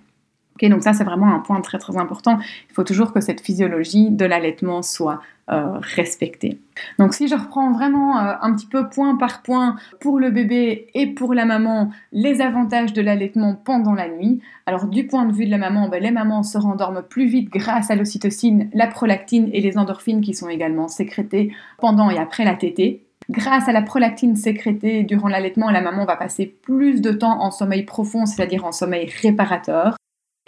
donc 0.67 0.83
ça, 0.83 0.93
c'est 0.93 1.05
vraiment 1.05 1.33
un 1.33 1.39
point 1.39 1.61
très 1.61 1.77
très 1.77 1.95
important. 1.97 2.39
Il 2.69 2.73
faut 2.73 2.83
toujours 2.83 3.13
que 3.13 3.21
cette 3.21 3.39
physiologie 3.39 4.09
de 4.09 4.25
l'allaitement 4.25 4.81
soit 4.81 5.21
euh, 5.51 5.79
respectée. 5.79 6.59
Donc 6.99 7.13
si 7.15 7.27
je 7.27 7.33
reprends 7.33 7.71
vraiment 7.71 8.19
euh, 8.19 8.34
un 8.41 8.53
petit 8.53 8.67
peu 8.67 8.88
point 8.88 9.15
par 9.15 9.41
point 9.41 9.77
pour 9.99 10.19
le 10.19 10.29
bébé 10.29 10.88
et 10.93 11.07
pour 11.07 11.34
la 11.34 11.45
maman, 11.45 11.89
les 12.12 12.41
avantages 12.41 12.93
de 12.93 13.01
l'allaitement 13.01 13.55
pendant 13.55 13.93
la 13.93 14.10
nuit. 14.10 14.41
Alors 14.67 14.86
du 14.86 15.07
point 15.07 15.25
de 15.25 15.34
vue 15.34 15.45
de 15.45 15.51
la 15.51 15.57
maman, 15.57 15.89
ben, 15.89 16.03
les 16.03 16.12
mamans 16.12 16.43
se 16.43 16.60
rendorment 16.60 17.01
plus 17.01 17.25
vite 17.25 17.49
grâce 17.49 17.89
à 17.89 17.95
l'ocytocine, 17.95 18.69
la 18.73 18.86
prolactine 18.86 19.49
et 19.51 19.62
les 19.62 19.79
endorphines 19.79 20.21
qui 20.21 20.36
sont 20.36 20.49
également 20.49 20.88
sécrétées 20.88 21.51
pendant 21.79 22.12
et 22.12 22.19
après 22.19 22.45
la 22.45 22.53
tétée. 22.53 23.03
Grâce 23.29 23.67
à 23.67 23.71
la 23.71 23.81
prolactine 23.81 24.36
sécrétée 24.36 25.03
durant 25.03 25.29
l'allaitement, 25.29 25.69
la 25.69 25.81
maman 25.81 26.05
va 26.05 26.15
passer 26.15 26.45
plus 26.45 27.01
de 27.01 27.12
temps 27.12 27.41
en 27.41 27.49
sommeil 27.49 27.84
profond, 27.84 28.25
c'est-à-dire 28.25 28.65
en 28.65 28.71
sommeil 28.71 29.12
réparateur. 29.21 29.95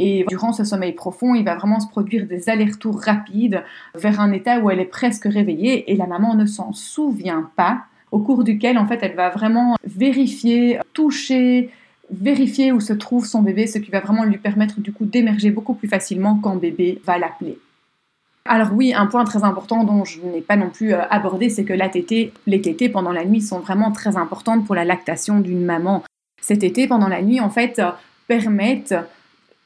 Et 0.03 0.25
durant 0.27 0.51
ce 0.51 0.63
sommeil 0.63 0.93
profond, 0.93 1.35
il 1.35 1.45
va 1.45 1.53
vraiment 1.53 1.79
se 1.79 1.87
produire 1.87 2.25
des 2.25 2.49
allers-retours 2.49 2.99
rapides 2.99 3.63
vers 3.93 4.19
un 4.19 4.31
état 4.31 4.57
où 4.57 4.71
elle 4.71 4.79
est 4.79 4.85
presque 4.85 5.25
réveillée 5.25 5.91
et 5.91 5.95
la 5.95 6.07
maman 6.07 6.33
ne 6.33 6.47
s'en 6.47 6.73
souvient 6.73 7.51
pas, 7.55 7.83
au 8.09 8.17
cours 8.17 8.43
duquel, 8.43 8.79
en 8.79 8.87
fait, 8.87 8.97
elle 9.03 9.13
va 9.13 9.29
vraiment 9.29 9.75
vérifier, 9.85 10.79
toucher, 10.93 11.69
vérifier 12.09 12.71
où 12.71 12.79
se 12.79 12.93
trouve 12.93 13.27
son 13.27 13.43
bébé, 13.43 13.67
ce 13.67 13.77
qui 13.77 13.91
va 13.91 13.99
vraiment 13.99 14.23
lui 14.23 14.39
permettre 14.39 14.81
du 14.81 14.91
coup 14.91 15.05
d'émerger 15.05 15.51
beaucoup 15.51 15.75
plus 15.75 15.87
facilement 15.87 16.39
quand 16.41 16.55
bébé 16.55 16.99
va 17.05 17.19
l'appeler. 17.19 17.59
Alors 18.45 18.73
oui, 18.73 18.95
un 18.95 19.05
point 19.05 19.23
très 19.23 19.43
important 19.43 19.83
dont 19.83 20.03
je 20.03 20.19
n'ai 20.19 20.41
pas 20.41 20.55
non 20.55 20.71
plus 20.71 20.95
euh, 20.95 21.05
abordé, 21.11 21.49
c'est 21.49 21.63
que 21.63 21.73
la 21.73 21.89
tétée, 21.89 22.33
les 22.47 22.59
tétées 22.59 22.89
pendant 22.89 23.11
la 23.11 23.23
nuit 23.23 23.39
sont 23.39 23.59
vraiment 23.59 23.91
très 23.91 24.17
importantes 24.17 24.65
pour 24.65 24.73
la 24.73 24.83
lactation 24.83 25.39
d'une 25.39 25.63
maman. 25.63 26.01
Ces 26.41 26.57
tétées 26.57 26.87
pendant 26.87 27.07
la 27.07 27.21
nuit, 27.21 27.39
en 27.39 27.51
fait, 27.51 27.77
euh, 27.77 27.91
permettent 28.27 28.95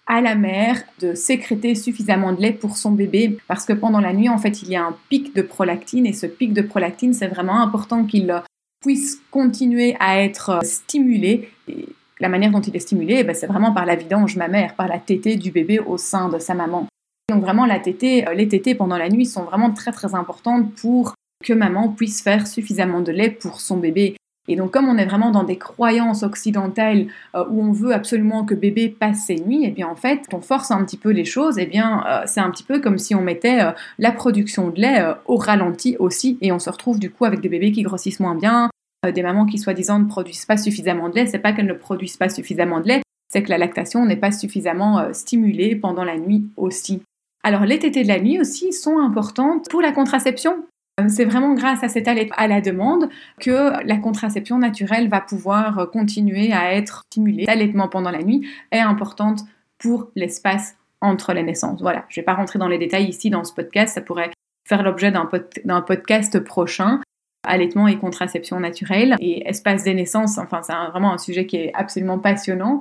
à 0.07 0.21
la 0.21 0.35
mère 0.35 0.81
de 0.99 1.13
sécréter 1.13 1.75
suffisamment 1.75 2.33
de 2.33 2.41
lait 2.41 2.53
pour 2.53 2.77
son 2.77 2.91
bébé. 2.91 3.37
Parce 3.47 3.65
que 3.65 3.73
pendant 3.73 3.99
la 3.99 4.13
nuit 4.13 4.29
en 4.29 4.37
fait 4.37 4.61
il 4.61 4.69
y 4.69 4.75
a 4.75 4.83
un 4.83 4.95
pic 5.09 5.35
de 5.35 5.41
prolactine. 5.41 6.05
Et 6.05 6.13
ce 6.13 6.25
pic 6.25 6.53
de 6.53 6.61
prolactine 6.61 7.13
c'est 7.13 7.27
vraiment 7.27 7.61
important 7.61 8.05
qu'il 8.05 8.33
puisse 8.81 9.21
continuer 9.31 9.95
à 9.99 10.21
être 10.21 10.59
stimulé. 10.63 11.49
Et 11.67 11.87
la 12.19 12.29
manière 12.29 12.51
dont 12.51 12.61
il 12.61 12.75
est 12.75 12.79
stimulé 12.79 13.17
eh 13.19 13.23
ben, 13.23 13.35
c'est 13.35 13.47
vraiment 13.47 13.73
par 13.73 13.85
la 13.85 13.95
vidange 13.95 14.35
mammaire 14.35 14.75
par 14.75 14.87
la 14.87 14.99
tétée 14.99 15.35
du 15.35 15.51
bébé 15.51 15.79
au 15.79 15.97
sein 15.97 16.29
de 16.29 16.39
sa 16.39 16.53
maman. 16.53 16.87
Donc 17.29 17.41
vraiment 17.41 17.65
la 17.65 17.79
tétée, 17.79 18.25
les 18.35 18.47
tétées 18.47 18.75
pendant 18.75 18.97
la 18.97 19.09
nuit 19.09 19.25
sont 19.25 19.43
vraiment 19.43 19.71
très 19.71 19.91
très 19.91 20.13
importantes 20.13 20.73
pour 20.75 21.15
que 21.43 21.53
maman 21.53 21.89
puisse 21.89 22.21
faire 22.21 22.47
suffisamment 22.47 23.01
de 23.01 23.11
lait 23.11 23.29
pour 23.29 23.59
son 23.59 23.77
bébé 23.77 24.15
et 24.47 24.55
donc, 24.55 24.71
comme 24.71 24.87
on 24.87 24.97
est 24.97 25.05
vraiment 25.05 25.31
dans 25.31 25.43
des 25.43 25.57
croyances 25.57 26.23
occidentales 26.23 27.07
euh, 27.35 27.45
où 27.49 27.63
on 27.63 27.71
veut 27.71 27.93
absolument 27.93 28.45
que 28.45 28.53
bébé 28.53 28.89
passe 28.89 29.25
ses 29.25 29.37
nuits, 29.37 29.63
et 29.63 29.69
eh 29.69 29.71
bien 29.71 29.87
en 29.87 29.95
fait, 29.95 30.21
on 30.33 30.41
force 30.41 30.71
un 30.71 30.83
petit 30.85 30.97
peu 30.97 31.09
les 31.09 31.25
choses, 31.25 31.57
et 31.57 31.63
eh 31.63 31.65
bien 31.65 32.03
euh, 32.07 32.21
c'est 32.25 32.41
un 32.41 32.51
petit 32.51 32.63
peu 32.63 32.79
comme 32.79 32.99
si 32.99 33.15
on 33.15 33.21
mettait 33.21 33.61
euh, 33.61 33.71
la 33.97 34.11
production 34.11 34.69
de 34.69 34.79
lait 34.79 35.03
au 35.25 35.37
ralenti 35.37 35.97
aussi, 35.97 36.37
et 36.41 36.51
on 36.51 36.59
se 36.59 36.69
retrouve 36.69 36.99
du 36.99 37.09
coup 37.09 37.25
avec 37.25 37.41
des 37.41 37.49
bébés 37.49 37.71
qui 37.71 37.81
grossissent 37.81 38.19
moins 38.19 38.35
bien, 38.35 38.69
des 39.13 39.23
mamans 39.23 39.45
qui 39.45 39.57
soi-disant 39.57 39.99
ne 39.99 40.05
produisent 40.05 40.45
pas 40.45 40.57
suffisamment 40.57 41.09
de 41.09 41.15
lait. 41.15 41.27
C'est 41.27 41.39
pas 41.39 41.53
qu'elles 41.53 41.67
ne 41.67 41.73
produisent 41.73 42.17
pas 42.17 42.29
suffisamment 42.29 42.79
de 42.79 42.87
lait, 42.87 43.01
c'est 43.31 43.43
que 43.43 43.49
la 43.49 43.57
lactation 43.57 44.05
n'est 44.05 44.15
pas 44.15 44.31
suffisamment 44.31 45.13
stimulée 45.13 45.75
pendant 45.75 46.03
la 46.03 46.17
nuit 46.17 46.45
aussi. 46.57 47.01
Alors 47.43 47.65
les 47.65 47.77
tétées 47.77 48.03
de 48.03 48.07
la 48.07 48.19
nuit 48.19 48.39
aussi 48.39 48.73
sont 48.73 48.97
importantes 48.97 49.69
pour 49.69 49.81
la 49.81 49.91
contraception 49.91 50.65
c'est 51.07 51.25
vraiment 51.25 51.53
grâce 51.53 51.83
à 51.83 51.89
cette 51.89 52.07
à 52.07 52.47
la 52.47 52.61
demande 52.61 53.09
que 53.39 53.85
la 53.85 53.97
contraception 53.97 54.57
naturelle 54.57 55.09
va 55.09 55.21
pouvoir 55.21 55.79
euh, 55.79 55.85
continuer 55.85 56.53
à 56.53 56.73
être 56.73 57.03
stimulée. 57.11 57.45
L'allaitement 57.45 57.89
pendant 57.89 58.11
la 58.11 58.23
nuit 58.23 58.47
est 58.71 58.79
importante 58.79 59.41
pour 59.77 60.09
l'espace 60.15 60.77
entre 61.01 61.33
les 61.33 61.43
naissances. 61.43 61.81
Voilà, 61.81 62.05
je 62.09 62.19
ne 62.19 62.21
vais 62.21 62.25
pas 62.25 62.33
rentrer 62.33 62.59
dans 62.59 62.67
les 62.67 62.77
détails 62.77 63.07
ici 63.07 63.29
dans 63.29 63.43
ce 63.43 63.53
podcast, 63.53 63.93
ça 63.93 64.01
pourrait 64.01 64.31
faire 64.67 64.83
l'objet 64.83 65.11
d'un 65.11 65.81
podcast 65.81 66.39
prochain. 66.39 67.01
Allaitement 67.47 67.87
et 67.87 67.99
contraception 67.99 68.59
naturelle 68.59 69.15
et 69.19 69.47
espace 69.47 69.83
des 69.83 69.93
naissances, 69.93 70.39
enfin 70.39 70.61
c'est 70.63 70.73
vraiment 70.73 71.13
un 71.13 71.19
sujet 71.19 71.45
qui 71.45 71.57
est 71.57 71.71
absolument 71.75 72.17
passionnant. 72.17 72.79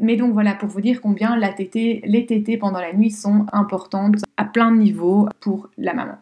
Mais 0.00 0.16
donc 0.16 0.32
voilà, 0.32 0.54
pour 0.54 0.70
vous 0.70 0.80
dire 0.80 1.02
combien 1.02 1.36
les 1.36 2.26
tétées 2.26 2.56
pendant 2.56 2.80
la 2.80 2.94
nuit 2.94 3.10
sont 3.10 3.44
importantes 3.52 4.22
à 4.38 4.46
plein 4.46 4.70
de 4.70 4.78
niveaux 4.78 5.28
pour 5.40 5.68
la 5.76 5.92
maman. 5.92 6.16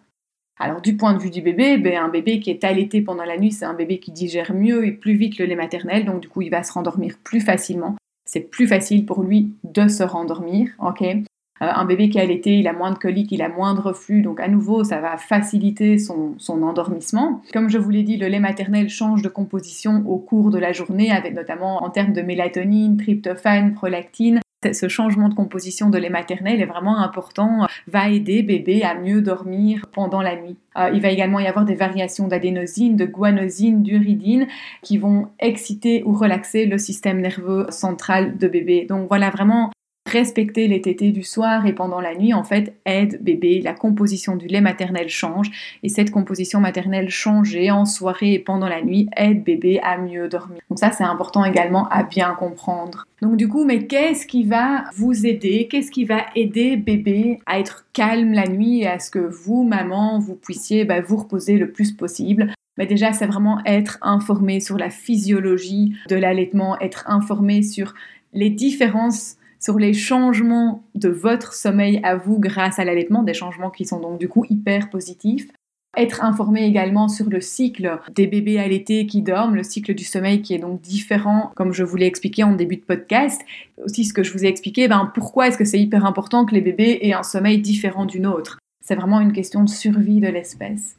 Alors 0.65 0.81
du 0.81 0.97
point 0.97 1.13
de 1.13 1.19
vue 1.19 1.31
du 1.31 1.43
bébé, 1.43 1.77
ben, 1.77 1.97
un 1.97 2.09
bébé 2.09 2.39
qui 2.39 2.49
est 2.49 2.63
allaité 2.63 3.01
pendant 3.01 3.25
la 3.25 3.37
nuit, 3.37 3.51
c'est 3.51 3.65
un 3.65 3.75
bébé 3.75 3.99
qui 3.99 4.13
digère 4.13 4.55
mieux 4.55 4.87
et 4.87 4.93
plus 4.93 5.15
vite 5.15 5.39
le 5.39 5.47
lait 5.47 5.57
maternel, 5.57 6.05
donc 6.05 6.21
du 6.21 6.29
coup 6.29 6.41
il 6.41 6.51
va 6.51 6.63
se 6.63 6.73
rendormir 6.73 7.17
plus 7.25 7.41
facilement. 7.41 7.97
C'est 8.25 8.49
plus 8.49 8.69
facile 8.69 9.05
pour 9.05 9.25
lui 9.25 9.51
de 9.65 9.89
se 9.89 10.05
rendormir, 10.05 10.69
ok? 10.79 11.03
Euh, 11.03 11.17
un 11.59 11.85
bébé 11.85 12.11
qui 12.11 12.19
est 12.19 12.21
allaité, 12.21 12.61
il 12.61 12.69
a 12.69 12.73
moins 12.73 12.93
de 12.93 12.99
coliques, 12.99 13.33
il 13.33 13.43
a 13.43 13.49
moins 13.49 13.75
de 13.75 13.81
reflux, 13.81 14.23
donc 14.23 14.39
à 14.39 14.47
nouveau, 14.47 14.85
ça 14.85 15.01
va 15.01 15.17
faciliter 15.17 15.99
son, 15.99 16.35
son 16.39 16.63
endormissement. 16.63 17.43
Comme 17.53 17.69
je 17.69 17.79
vous 17.79 17.91
l'ai 17.91 18.05
dit, 18.05 18.17
le 18.17 18.29
lait 18.29 18.39
maternel 18.39 18.89
change 18.89 19.21
de 19.21 19.29
composition 19.29 20.05
au 20.07 20.19
cours 20.19 20.51
de 20.51 20.61
la 20.61 20.73
journée, 20.73 21.11
avec 21.11 21.35
notamment 21.35 21.83
en 21.83 21.91
termes 21.91 22.13
de 22.13 22.23
mélatonine, 22.23 22.97
tryptophane, 22.99 23.75
prolactine. 23.75 24.39
Ce 24.73 24.89
changement 24.89 25.29
de 25.29 25.35
composition 25.35 25.91
de 25.91 25.99
lait 25.99 26.11
maternel 26.11 26.61
est 26.61 26.67
vraiment 26.67 26.99
important, 26.99 27.67
va 27.87 28.09
aider 28.09 28.43
bébé 28.43 28.83
à 28.83 28.95
mieux 28.95 29.21
dormir 29.21 29.87
pendant 29.93 30.23
la 30.23 30.37
nuit. 30.37 30.57
Euh, 30.77 30.91
il 30.95 31.03
va 31.03 31.11
également 31.11 31.41
y 31.41 31.47
avoir 31.47 31.65
des 31.65 31.75
variations 31.75 32.29
d'adénosine, 32.29 32.97
de 32.97 33.05
guanosine, 33.05 33.83
d'uridine 33.83 34.47
qui 34.83 34.99
vont 34.99 35.29
exciter 35.39 36.03
ou 36.05 36.13
relaxer 36.13 36.67
le 36.67 36.79
système 36.79 37.21
nerveux 37.21 37.67
central 37.71 38.39
de 38.39 38.49
bébé. 38.49 38.87
Donc 38.89 39.09
voilà 39.09 39.31
vraiment 39.31 39.71
respecter 40.07 40.69
les 40.69 40.81
tétés 40.81 41.13
du 41.13 41.23
soir 41.23 41.67
et 41.67 41.73
pendant 41.73 42.01
la 42.01 42.15
nuit, 42.15 42.35
en 42.35 42.45
fait, 42.45 42.75
aide 42.85 43.23
bébé. 43.23 43.61
La 43.63 43.73
composition 43.73 44.37
du 44.37 44.47
lait 44.47 44.61
maternel 44.61 45.09
change 45.09 45.51
et 45.83 45.89
cette 45.89 46.11
composition 46.11 46.61
maternelle 46.61 47.09
changée 47.09 47.71
en 47.71 47.85
soirée 47.85 48.35
et 48.35 48.39
pendant 48.39 48.69
la 48.69 48.83
nuit 48.83 49.09
aide 49.17 49.45
bébé 49.45 49.81
à 49.83 49.99
mieux 49.99 50.29
dormir. 50.29 50.61
Donc 50.69 50.79
ça, 50.79 50.91
c'est 50.91 51.05
important 51.05 51.45
également 51.45 51.89
à 51.89 52.03
bien 52.03 52.35
comprendre. 52.35 53.07
Donc 53.21 53.37
du 53.37 53.49
coup, 53.49 53.65
mais 53.65 53.87
qu'est-ce 53.87 54.27
qui 54.27 54.45
va 54.45 54.85
vous 54.97 55.27
aider? 55.27 55.69
Qu'est-ce 55.71 55.93
qui 55.93 56.05
va 56.05 56.27
aider 56.35 56.77
bébé 56.77 57.39
à 57.47 57.61
être 57.61 57.87
calme 57.93 58.33
la 58.33 58.49
nuit 58.49 58.81
et 58.81 58.89
à 58.89 58.99
ce 58.99 59.11
que 59.11 59.21
vous, 59.21 59.63
maman, 59.63 60.19
vous 60.19 60.35
puissiez 60.35 60.85
bah, 60.85 61.01
vous 61.01 61.17
reposer 61.17 61.57
le 61.57 61.71
plus 61.71 61.93
possible? 61.93 62.53
Mais 62.79 62.87
déjà, 62.87 63.13
c'est 63.13 63.27
vraiment 63.27 63.61
être 63.65 63.99
informé 64.03 64.59
sur 64.59 64.79
la 64.79 64.91
physiologie 64.91 65.95
de 66.09 66.17
l'allaitement, 66.17 66.79
être 66.81 67.05
informé 67.07 67.63
sur 67.63 67.95
les 68.33 68.51
différences 68.51 69.37
sur 69.63 69.79
les 69.79 69.93
changements 69.93 70.83
de 70.95 71.09
votre 71.09 71.55
sommeil 71.55 72.01
à 72.03 72.17
vous 72.17 72.39
grâce 72.39 72.79
à 72.79 72.85
l'allaitement, 72.85 73.23
des 73.23 73.35
changements 73.35 73.71
qui 73.71 73.85
sont 73.85 74.01
donc 74.01 74.19
du 74.19 74.29
coup 74.29 74.45
hyper 74.51 74.91
positifs. 74.91 75.49
Être 75.97 76.25
informé 76.25 76.65
également 76.65 77.09
sur 77.09 77.29
le 77.29 77.41
cycle 77.41 78.01
des 78.15 78.27
bébés 78.27 78.59
allaités 78.59 79.07
qui 79.07 79.21
dorment, 79.21 79.55
le 79.55 79.63
cycle 79.63 79.95
du 79.95 80.05
sommeil 80.05 80.41
qui 80.41 80.55
est 80.55 80.59
donc 80.59 80.81
différent, 80.81 81.53
comme 81.55 81.73
je 81.75 81.85
vous 81.85 81.97
l'ai 81.97 82.07
expliqué 82.07 82.43
en 82.45 82.55
début 82.55 82.77
de 82.77 82.83
podcast. 82.83 83.43
Aussi 83.85 84.05
ce 84.05 84.15
que 84.15 84.23
je 84.23 84.33
vous 84.33 84.45
ai 84.45 84.49
expliqué, 84.49 84.89
ben, 84.89 85.13
pourquoi 85.15 85.49
est-ce 85.49 85.59
que 85.59 85.67
c'est 85.67 85.79
hyper 85.79 86.07
important 86.07 86.47
que 86.47 86.55
les 86.55 86.63
bébés 86.63 86.99
aient 87.03 87.13
un 87.13 87.23
sommeil 87.23 87.61
différent 87.61 88.07
d'une 88.07 88.27
autre 88.27 88.59
C'est 88.83 88.95
vraiment 88.95 89.21
une 89.21 89.33
question 89.33 89.63
de 89.63 89.69
survie 89.69 90.21
de 90.21 90.29
l'espèce. 90.29 90.97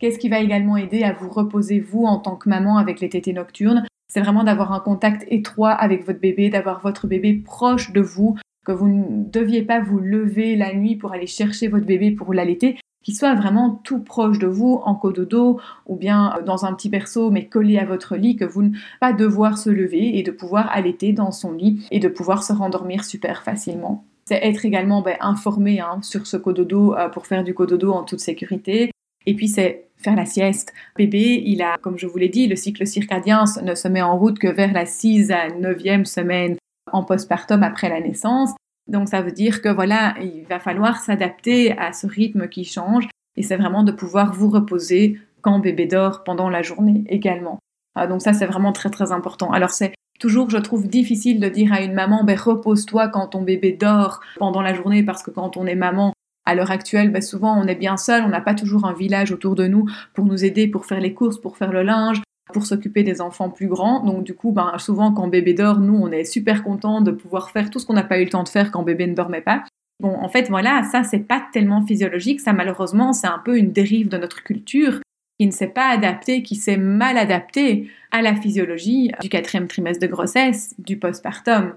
Qu'est-ce 0.00 0.18
qui 0.18 0.28
va 0.28 0.40
également 0.40 0.76
aider 0.76 1.04
à 1.04 1.12
vous 1.12 1.30
reposer 1.30 1.78
vous 1.78 2.04
en 2.04 2.18
tant 2.18 2.34
que 2.34 2.48
maman 2.48 2.78
avec 2.78 2.98
les 2.98 3.08
tétés 3.08 3.32
nocturnes? 3.32 3.86
C'est 4.12 4.20
vraiment 4.20 4.44
d'avoir 4.44 4.72
un 4.72 4.80
contact 4.80 5.24
étroit 5.28 5.70
avec 5.70 6.04
votre 6.04 6.20
bébé, 6.20 6.50
d'avoir 6.50 6.80
votre 6.80 7.06
bébé 7.06 7.32
proche 7.32 7.92
de 7.92 8.02
vous, 8.02 8.36
que 8.66 8.70
vous 8.70 8.86
ne 8.86 9.24
deviez 9.24 9.62
pas 9.62 9.80
vous 9.80 9.98
lever 10.00 10.54
la 10.54 10.74
nuit 10.74 10.96
pour 10.96 11.12
aller 11.12 11.26
chercher 11.26 11.68
votre 11.68 11.86
bébé 11.86 12.10
pour 12.10 12.34
l'allaiter, 12.34 12.78
qu'il 13.02 13.16
soit 13.16 13.34
vraiment 13.34 13.80
tout 13.84 14.00
proche 14.00 14.38
de 14.38 14.46
vous, 14.46 14.82
en 14.84 14.96
cododo 14.96 15.58
ou 15.86 15.96
bien 15.96 16.34
euh, 16.36 16.42
dans 16.42 16.66
un 16.66 16.74
petit 16.74 16.90
berceau 16.90 17.30
mais 17.30 17.46
collé 17.46 17.78
à 17.78 17.86
votre 17.86 18.16
lit, 18.16 18.36
que 18.36 18.44
vous 18.44 18.62
ne 18.62 18.76
pas 19.00 19.14
devoir 19.14 19.56
se 19.56 19.70
lever 19.70 20.18
et 20.18 20.22
de 20.22 20.30
pouvoir 20.30 20.70
allaiter 20.70 21.14
dans 21.14 21.32
son 21.32 21.52
lit 21.52 21.86
et 21.90 21.98
de 21.98 22.08
pouvoir 22.08 22.42
se 22.42 22.52
rendormir 22.52 23.04
super 23.04 23.42
facilement. 23.42 24.04
C'est 24.26 24.44
être 24.44 24.66
également 24.66 25.00
ben, 25.00 25.16
informé 25.20 25.80
hein, 25.80 26.00
sur 26.02 26.26
ce 26.26 26.36
cododo 26.36 26.94
euh, 26.94 27.08
pour 27.08 27.26
faire 27.26 27.44
du 27.44 27.54
cododo 27.54 27.92
en 27.92 28.02
toute 28.02 28.20
sécurité. 28.20 28.91
Et 29.26 29.34
puis 29.34 29.48
c'est 29.48 29.86
faire 29.96 30.16
la 30.16 30.26
sieste. 30.26 30.72
Bébé, 30.96 31.42
il 31.46 31.62
a, 31.62 31.76
comme 31.80 31.98
je 31.98 32.06
vous 32.06 32.18
l'ai 32.18 32.28
dit, 32.28 32.48
le 32.48 32.56
cycle 32.56 32.86
circadien 32.86 33.44
ne 33.62 33.74
se 33.74 33.88
met 33.88 34.02
en 34.02 34.18
route 34.18 34.38
que 34.38 34.48
vers 34.48 34.72
la 34.72 34.86
6 34.86 35.30
à 35.30 35.48
9e 35.48 36.04
semaine 36.04 36.56
en 36.92 37.04
postpartum 37.04 37.62
après 37.62 37.88
la 37.88 38.00
naissance. 38.00 38.50
Donc 38.88 39.08
ça 39.08 39.22
veut 39.22 39.32
dire 39.32 39.62
que 39.62 39.68
voilà, 39.68 40.14
il 40.20 40.44
va 40.48 40.58
falloir 40.58 40.98
s'adapter 40.98 41.76
à 41.78 41.92
ce 41.92 42.06
rythme 42.06 42.48
qui 42.48 42.64
change 42.64 43.08
et 43.36 43.42
c'est 43.42 43.56
vraiment 43.56 43.84
de 43.84 43.92
pouvoir 43.92 44.34
vous 44.34 44.50
reposer 44.50 45.20
quand 45.40 45.60
bébé 45.60 45.86
dort 45.86 46.24
pendant 46.24 46.50
la 46.50 46.62
journée 46.62 47.04
également. 47.08 47.58
Ah, 47.94 48.06
donc 48.06 48.22
ça 48.22 48.32
c'est 48.32 48.46
vraiment 48.46 48.72
très 48.72 48.90
très 48.90 49.12
important. 49.12 49.50
Alors 49.52 49.70
c'est 49.70 49.92
toujours, 50.18 50.50
je 50.50 50.58
trouve, 50.58 50.86
difficile 50.86 51.40
de 51.40 51.48
dire 51.48 51.72
à 51.72 51.82
une 51.82 51.94
maman, 51.94 52.24
ben, 52.24 52.38
repose-toi 52.38 53.08
quand 53.08 53.28
ton 53.28 53.42
bébé 53.42 53.72
dort 53.72 54.20
pendant 54.36 54.62
la 54.62 54.74
journée 54.74 55.02
parce 55.02 55.22
que 55.22 55.30
quand 55.30 55.56
on 55.56 55.66
est 55.66 55.74
maman, 55.74 56.12
à 56.44 56.54
l'heure 56.54 56.70
actuelle, 56.70 57.10
ben, 57.10 57.22
souvent 57.22 57.56
on 57.58 57.66
est 57.66 57.74
bien 57.74 57.96
seul, 57.96 58.22
on 58.24 58.28
n'a 58.28 58.40
pas 58.40 58.54
toujours 58.54 58.84
un 58.84 58.92
village 58.92 59.32
autour 59.32 59.54
de 59.54 59.66
nous 59.66 59.86
pour 60.14 60.24
nous 60.24 60.44
aider, 60.44 60.66
pour 60.66 60.86
faire 60.86 61.00
les 61.00 61.14
courses, 61.14 61.38
pour 61.38 61.56
faire 61.56 61.72
le 61.72 61.82
linge, 61.82 62.22
pour 62.52 62.66
s'occuper 62.66 63.02
des 63.02 63.20
enfants 63.20 63.50
plus 63.50 63.68
grands. 63.68 64.04
Donc 64.04 64.24
du 64.24 64.34
coup, 64.34 64.52
ben, 64.52 64.72
souvent 64.78 65.12
quand 65.12 65.28
bébé 65.28 65.54
dort, 65.54 65.78
nous 65.78 65.96
on 65.96 66.10
est 66.10 66.24
super 66.24 66.62
content 66.62 67.00
de 67.00 67.10
pouvoir 67.10 67.50
faire 67.50 67.70
tout 67.70 67.78
ce 67.78 67.86
qu'on 67.86 67.94
n'a 67.94 68.04
pas 68.04 68.18
eu 68.18 68.24
le 68.24 68.30
temps 68.30 68.44
de 68.44 68.48
faire 68.48 68.70
quand 68.70 68.82
bébé 68.82 69.06
ne 69.06 69.14
dormait 69.14 69.40
pas. 69.40 69.64
Bon, 70.00 70.16
en 70.16 70.28
fait, 70.28 70.48
voilà, 70.48 70.82
ça 70.90 71.04
c'est 71.04 71.20
pas 71.20 71.42
tellement 71.52 71.86
physiologique, 71.86 72.40
ça 72.40 72.52
malheureusement 72.52 73.12
c'est 73.12 73.28
un 73.28 73.38
peu 73.38 73.56
une 73.56 73.72
dérive 73.72 74.08
de 74.08 74.18
notre 74.18 74.42
culture 74.42 75.00
qui 75.38 75.46
ne 75.46 75.52
s'est 75.52 75.68
pas 75.68 75.88
adaptée, 75.88 76.42
qui 76.42 76.56
s'est 76.56 76.76
mal 76.76 77.16
adaptée 77.16 77.88
à 78.10 78.20
la 78.20 78.34
physiologie 78.34 79.10
du 79.20 79.28
quatrième 79.28 79.68
trimestre 79.68 80.00
de 80.00 80.10
grossesse, 80.10 80.74
du 80.78 80.98
postpartum. 80.98 81.74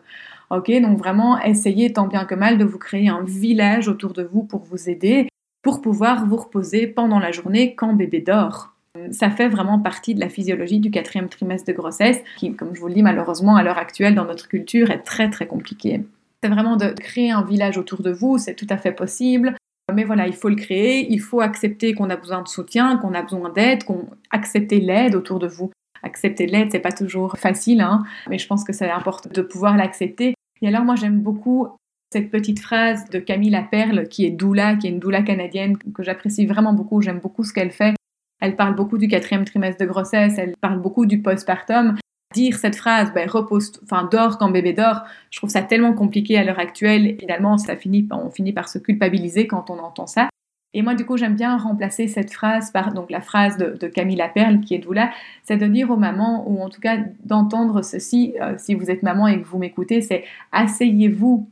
Ok, 0.52 0.72
donc 0.82 0.98
vraiment 0.98 1.40
essayez 1.42 1.92
tant 1.92 2.08
bien 2.08 2.26
que 2.26 2.36
mal 2.36 2.58
de 2.58 2.66
vous 2.66 2.78
créer 2.78 3.10
un 3.10 3.24
village 3.24 3.88
autour 3.88 4.14
de 4.14 4.24
vous 4.24 4.44
pour 4.44 4.62
vous 4.62 4.90
aider, 4.90 5.28
pour 5.62 5.82
pouvoir 5.82 6.26
vous 6.26 6.38
reposer 6.38 6.88
pendant 6.88 7.20
la 7.20 7.32
journée 7.32 7.76
quand 7.76 7.94
bébé 7.94 8.22
dort. 8.22 8.74
Ça 9.12 9.30
fait 9.30 9.50
vraiment 9.50 9.80
partie 9.80 10.16
de 10.16 10.20
la 10.20 10.30
physiologie 10.30 10.80
du 10.80 10.92
quatrième 10.92 11.28
trimestre 11.28 11.68
de 11.68 11.74
grossesse, 11.74 12.22
qui, 12.38 12.54
comme 12.56 12.74
je 12.74 12.80
vous 12.80 12.88
le 12.88 12.94
dis, 12.94 13.04
malheureusement 13.04 13.56
à 13.56 13.64
l'heure 13.64 13.78
actuelle 13.78 14.16
dans 14.16 14.26
notre 14.26 14.48
culture 14.48 14.92
est 14.92 15.04
très 15.04 15.30
très 15.30 15.48
compliqué. 15.48 16.02
C'est 16.42 16.50
vraiment 16.50 16.78
de 16.78 16.88
créer 16.88 17.32
un 17.32 17.44
village 17.44 17.78
autour 17.78 18.02
de 18.02 18.12
vous, 18.12 18.38
c'est 18.38 18.54
tout 18.54 18.68
à 18.70 18.78
fait 18.78 18.92
possible. 18.92 19.56
Mais 19.94 20.04
voilà, 20.04 20.28
il 20.28 20.34
faut 20.34 20.50
le 20.50 20.56
créer, 20.56 21.12
il 21.12 21.20
faut 21.20 21.42
accepter 21.42 21.94
qu'on 21.94 22.10
a 22.10 22.16
besoin 22.16 22.42
de 22.42 22.48
soutien, 22.48 22.98
qu'on 22.98 23.14
a 23.14 23.22
besoin 23.22 23.50
d'aide, 23.50 23.84
qu'on 23.84 24.08
accepter 24.32 24.80
l'aide 24.80 25.16
autour 25.16 25.40
de 25.40 25.48
vous 25.48 25.72
accepter 26.06 26.46
l'aide, 26.46 26.70
c'est 26.72 26.80
pas 26.80 26.92
toujours 26.92 27.36
facile, 27.38 27.82
hein, 27.82 28.04
mais 28.30 28.38
je 28.38 28.48
pense 28.48 28.64
que 28.64 28.72
c'est 28.72 28.90
important 28.90 29.30
de 29.34 29.42
pouvoir 29.42 29.76
l'accepter. 29.76 30.35
Et 30.66 30.68
alors, 30.70 30.84
moi, 30.84 30.96
j'aime 30.96 31.20
beaucoup 31.20 31.68
cette 32.12 32.32
petite 32.32 32.60
phrase 32.60 33.08
de 33.12 33.20
Camille 33.20 33.52
Laperle, 33.52 34.08
qui 34.08 34.26
est 34.26 34.32
doula, 34.32 34.76
qui 34.76 34.88
est 34.88 34.90
une 34.90 35.00
doula 35.00 35.22
canadienne, 35.22 35.78
que 35.78 36.02
j'apprécie 36.02 36.48
vraiment 36.48 36.74
beaucoup. 36.74 37.04
J'aime 37.04 37.20
beaucoup 37.20 37.44
ce 37.44 37.54
qu'elle 37.54 37.70
fait. 37.70 37.94
Elle 38.42 38.56
parle 38.56 38.74
beaucoup 38.74 38.98
du 38.98 39.08
quatrième 39.08 39.46
trimestre 39.46 39.80
de 39.80 39.86
grossesse, 39.88 40.40
elle 40.40 40.56
parle 40.60 40.82
beaucoup 40.82 41.06
du 41.06 41.22
postpartum. 41.22 41.96
Dire 42.34 42.58
cette 42.58 42.76
phrase, 42.76 43.14
ben, 43.14 43.30
repose, 43.30 43.74
enfin, 43.84 44.10
dors 44.12 44.40
quand 44.40 44.50
bébé 44.50 44.74
dort, 44.74 45.04
je 45.30 45.38
trouve 45.38 45.52
ça 45.52 45.62
tellement 45.62 45.94
compliqué 45.94 46.36
à 46.36 46.44
l'heure 46.44 46.58
actuelle. 46.58 47.16
Finalement, 47.20 47.60
ça 47.60 47.76
finit, 47.76 48.08
on 48.12 48.32
finit 48.32 48.52
par 48.52 48.68
se 48.68 48.80
culpabiliser 48.80 49.46
quand 49.46 49.70
on 49.70 49.78
entend 49.78 50.08
ça. 50.08 50.30
Et 50.76 50.82
moi, 50.82 50.94
du 50.94 51.06
coup, 51.06 51.16
j'aime 51.16 51.36
bien 51.36 51.56
remplacer 51.56 52.10
cette 52.10 52.34
phrase 52.34 52.70
par 52.70 52.94
donc 52.94 53.10
la 53.10 53.22
phrase 53.22 53.58
de, 53.58 53.88
Camille 53.88 54.18
Laperle, 54.18 54.60
qui 54.60 54.76
est 54.76 54.80
doula, 54.80 55.10
c'est 55.44 55.56
de 55.56 55.66
dire 55.68 55.90
aux 55.90 55.96
mamans, 55.96 56.44
ou 56.50 56.62
en 56.62 56.70
tout 56.70 56.82
cas 56.82 56.98
d'entendre 57.24 57.82
ceci, 57.82 58.36
euh, 58.42 58.56
si 58.58 58.76
vous 58.76 58.92
êtes 58.92 59.02
maman 59.02 59.28
et 59.28 59.42
que 59.42 59.48
vous 59.48 59.58
m'écoutez, 59.58 60.02
c'est 60.02 60.26
asseyez-vous 60.52 61.50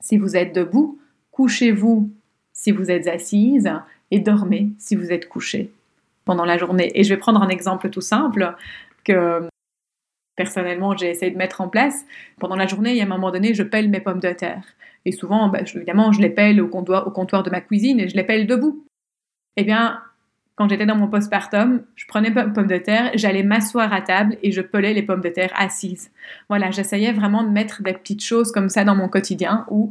si 0.00 0.18
vous 0.18 0.36
êtes 0.36 0.52
debout, 0.56 0.98
couchez-vous 1.30 2.10
si 2.52 2.72
vous 2.72 2.90
êtes 2.90 3.06
assise, 3.06 3.72
et 4.10 4.18
dormez 4.18 4.70
si 4.78 4.96
vous 4.96 5.12
êtes 5.12 5.28
couché 5.28 5.70
pendant 6.24 6.44
la 6.44 6.58
journée. 6.58 6.90
Et 6.96 7.04
je 7.04 7.14
vais 7.14 7.16
prendre 7.16 7.40
un 7.40 7.48
exemple 7.50 7.90
tout 7.90 8.00
simple 8.00 8.56
que 9.04 9.48
personnellement 10.34 10.96
j'ai 10.96 11.10
essayé 11.10 11.30
de 11.30 11.38
mettre 11.38 11.60
en 11.60 11.68
place. 11.68 12.04
Pendant 12.40 12.56
la 12.56 12.66
journée, 12.66 12.90
il 12.90 12.96
y 12.96 13.02
a 13.02 13.04
un 13.04 13.08
moment 13.08 13.30
donné, 13.30 13.54
je 13.54 13.62
pèle 13.62 13.88
mes 13.88 14.00
pommes 14.00 14.18
de 14.18 14.32
terre. 14.32 14.64
Et 15.08 15.12
souvent, 15.12 15.48
bah, 15.48 15.60
évidemment, 15.62 16.12
je 16.12 16.20
les 16.20 16.28
pèle 16.28 16.60
au 16.60 16.68
comptoir, 16.68 17.06
au 17.06 17.10
comptoir 17.10 17.42
de 17.42 17.48
ma 17.48 17.62
cuisine 17.62 17.98
et 17.98 18.10
je 18.10 18.14
les 18.14 18.24
pèle 18.24 18.46
debout. 18.46 18.84
Eh 19.56 19.64
bien, 19.64 20.02
quand 20.54 20.68
j'étais 20.68 20.84
dans 20.84 20.96
mon 20.96 21.08
postpartum, 21.08 21.82
je 21.96 22.04
prenais 22.06 22.30
pommes 22.30 22.66
de 22.66 22.76
terre, 22.76 23.10
j'allais 23.14 23.42
m'asseoir 23.42 23.90
à 23.90 24.02
table 24.02 24.36
et 24.42 24.52
je 24.52 24.60
pelais 24.60 24.92
les 24.92 25.02
pommes 25.02 25.22
de 25.22 25.30
terre 25.30 25.50
assises. 25.56 26.10
Voilà, 26.50 26.70
j'essayais 26.70 27.12
vraiment 27.12 27.42
de 27.42 27.48
mettre 27.48 27.82
des 27.82 27.94
petites 27.94 28.22
choses 28.22 28.52
comme 28.52 28.68
ça 28.68 28.84
dans 28.84 28.94
mon 28.94 29.08
quotidien 29.08 29.64
où 29.70 29.90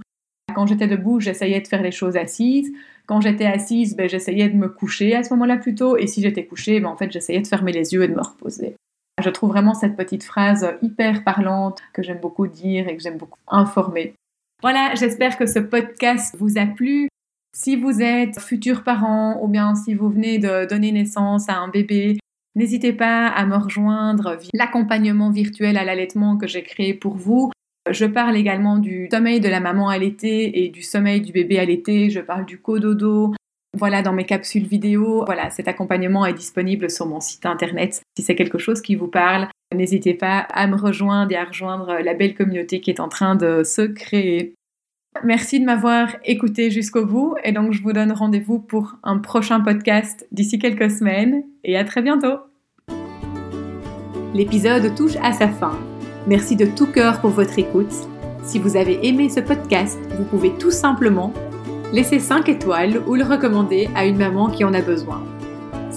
quand 0.53 0.67
j'étais 0.67 0.87
debout, 0.87 1.19
j'essayais 1.19 1.61
de 1.61 1.67
faire 1.67 1.81
les 1.81 1.91
choses 1.91 2.15
assises. 2.15 2.71
Quand 3.07 3.21
j'étais 3.21 3.47
assise, 3.47 3.95
ben, 3.95 4.07
j'essayais 4.07 4.49
de 4.49 4.55
me 4.55 4.69
coucher 4.69 5.15
à 5.15 5.23
ce 5.23 5.33
moment-là 5.33 5.57
plutôt. 5.57 5.97
Et 5.97 6.05
si 6.05 6.21
j'étais 6.21 6.45
couchée, 6.45 6.79
ben, 6.79 6.89
en 6.89 6.95
fait, 6.95 7.11
j'essayais 7.11 7.41
de 7.41 7.47
fermer 7.47 7.71
les 7.71 7.93
yeux 7.93 8.03
et 8.03 8.07
de 8.07 8.13
me 8.13 8.21
reposer. 8.21 8.75
Je 9.23 9.29
trouve 9.31 9.49
vraiment 9.49 9.73
cette 9.73 9.95
petite 9.95 10.23
phrase 10.23 10.75
hyper 10.83 11.23
parlante 11.23 11.81
que 11.91 12.03
j'aime 12.03 12.19
beaucoup 12.19 12.45
dire 12.45 12.87
et 12.87 12.95
que 12.95 13.01
j'aime 13.01 13.17
beaucoup 13.17 13.39
informer. 13.47 14.13
Voilà, 14.63 14.95
j'espère 14.95 15.37
que 15.37 15.45
ce 15.45 15.59
podcast 15.59 16.35
vous 16.39 16.57
a 16.57 16.65
plu. 16.65 17.09
Si 17.55 17.75
vous 17.75 18.01
êtes 18.01 18.39
futur 18.39 18.83
parent 18.83 19.39
ou 19.43 19.47
bien 19.47 19.75
si 19.75 19.93
vous 19.93 20.09
venez 20.09 20.39
de 20.39 20.65
donner 20.65 20.91
naissance 20.91 21.47
à 21.47 21.57
un 21.57 21.67
bébé, 21.67 22.17
n'hésitez 22.55 22.91
pas 22.91 23.27
à 23.27 23.45
me 23.45 23.55
rejoindre 23.55 24.35
via 24.35 24.49
l'accompagnement 24.53 25.29
virtuel 25.29 25.77
à 25.77 25.83
l'allaitement 25.83 26.37
que 26.37 26.47
j'ai 26.47 26.63
créé 26.63 26.95
pour 26.95 27.15
vous. 27.15 27.51
Je 27.89 28.05
parle 28.05 28.35
également 28.35 28.79
du 28.79 29.07
sommeil 29.11 29.39
de 29.39 29.47
la 29.47 29.59
maman 29.59 29.89
allaitée 29.89 30.63
et 30.63 30.69
du 30.69 30.81
sommeil 30.81 31.21
du 31.21 31.31
bébé 31.31 31.59
allaité. 31.59 32.09
Je 32.09 32.19
parle 32.19 32.45
du 32.45 32.59
cododo. 32.59 33.35
Voilà, 33.77 34.01
dans 34.01 34.13
mes 34.13 34.25
capsules 34.25 34.65
vidéo. 34.65 35.23
Voilà, 35.25 35.51
cet 35.51 35.67
accompagnement 35.67 36.25
est 36.25 36.33
disponible 36.33 36.89
sur 36.89 37.05
mon 37.05 37.19
site 37.19 37.45
internet 37.45 38.01
si 38.17 38.23
c'est 38.23 38.35
quelque 38.35 38.57
chose 38.57 38.81
qui 38.81 38.95
vous 38.95 39.07
parle. 39.07 39.49
N'hésitez 39.75 40.13
pas 40.13 40.39
à 40.39 40.67
me 40.67 40.75
rejoindre 40.75 41.31
et 41.31 41.35
à 41.35 41.43
rejoindre 41.43 41.99
la 42.01 42.13
belle 42.13 42.35
communauté 42.35 42.79
qui 42.79 42.89
est 42.89 42.99
en 42.99 43.09
train 43.09 43.35
de 43.35 43.63
se 43.63 43.81
créer. 43.81 44.55
Merci 45.23 45.59
de 45.59 45.65
m'avoir 45.65 46.15
écouté 46.25 46.71
jusqu'au 46.71 47.05
bout 47.05 47.35
et 47.43 47.51
donc 47.51 47.73
je 47.73 47.81
vous 47.81 47.91
donne 47.91 48.11
rendez-vous 48.11 48.59
pour 48.59 48.95
un 49.03 49.17
prochain 49.17 49.59
podcast 49.59 50.27
d'ici 50.31 50.59
quelques 50.59 50.91
semaines 50.91 51.43
et 51.63 51.77
à 51.77 51.83
très 51.83 52.01
bientôt. 52.01 52.37
L'épisode 54.33 54.93
touche 54.95 55.15
à 55.21 55.33
sa 55.33 55.47
fin. 55.47 55.77
Merci 56.27 56.55
de 56.55 56.65
tout 56.65 56.87
cœur 56.87 57.19
pour 57.19 57.31
votre 57.31 57.57
écoute. 57.57 57.93
Si 58.43 58.59
vous 58.59 58.77
avez 58.77 59.05
aimé 59.07 59.29
ce 59.29 59.39
podcast, 59.39 59.99
vous 60.17 60.25
pouvez 60.25 60.53
tout 60.57 60.71
simplement 60.71 61.33
laisser 61.91 62.19
5 62.19 62.47
étoiles 62.49 63.01
ou 63.07 63.15
le 63.15 63.23
recommander 63.23 63.89
à 63.95 64.05
une 64.05 64.17
maman 64.17 64.49
qui 64.49 64.63
en 64.63 64.73
a 64.73 64.81
besoin. 64.81 65.23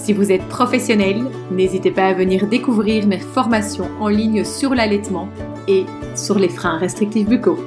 Si 0.03 0.13
vous 0.13 0.31
êtes 0.31 0.47
professionnel, 0.47 1.25
n'hésitez 1.51 1.91
pas 1.91 2.07
à 2.07 2.13
venir 2.13 2.47
découvrir 2.47 3.05
mes 3.05 3.19
formations 3.19 3.87
en 3.99 4.07
ligne 4.07 4.43
sur 4.43 4.73
l'allaitement 4.73 5.29
et 5.67 5.85
sur 6.15 6.39
les 6.39 6.49
freins 6.49 6.79
restrictifs 6.79 7.29
buccaux. 7.29 7.59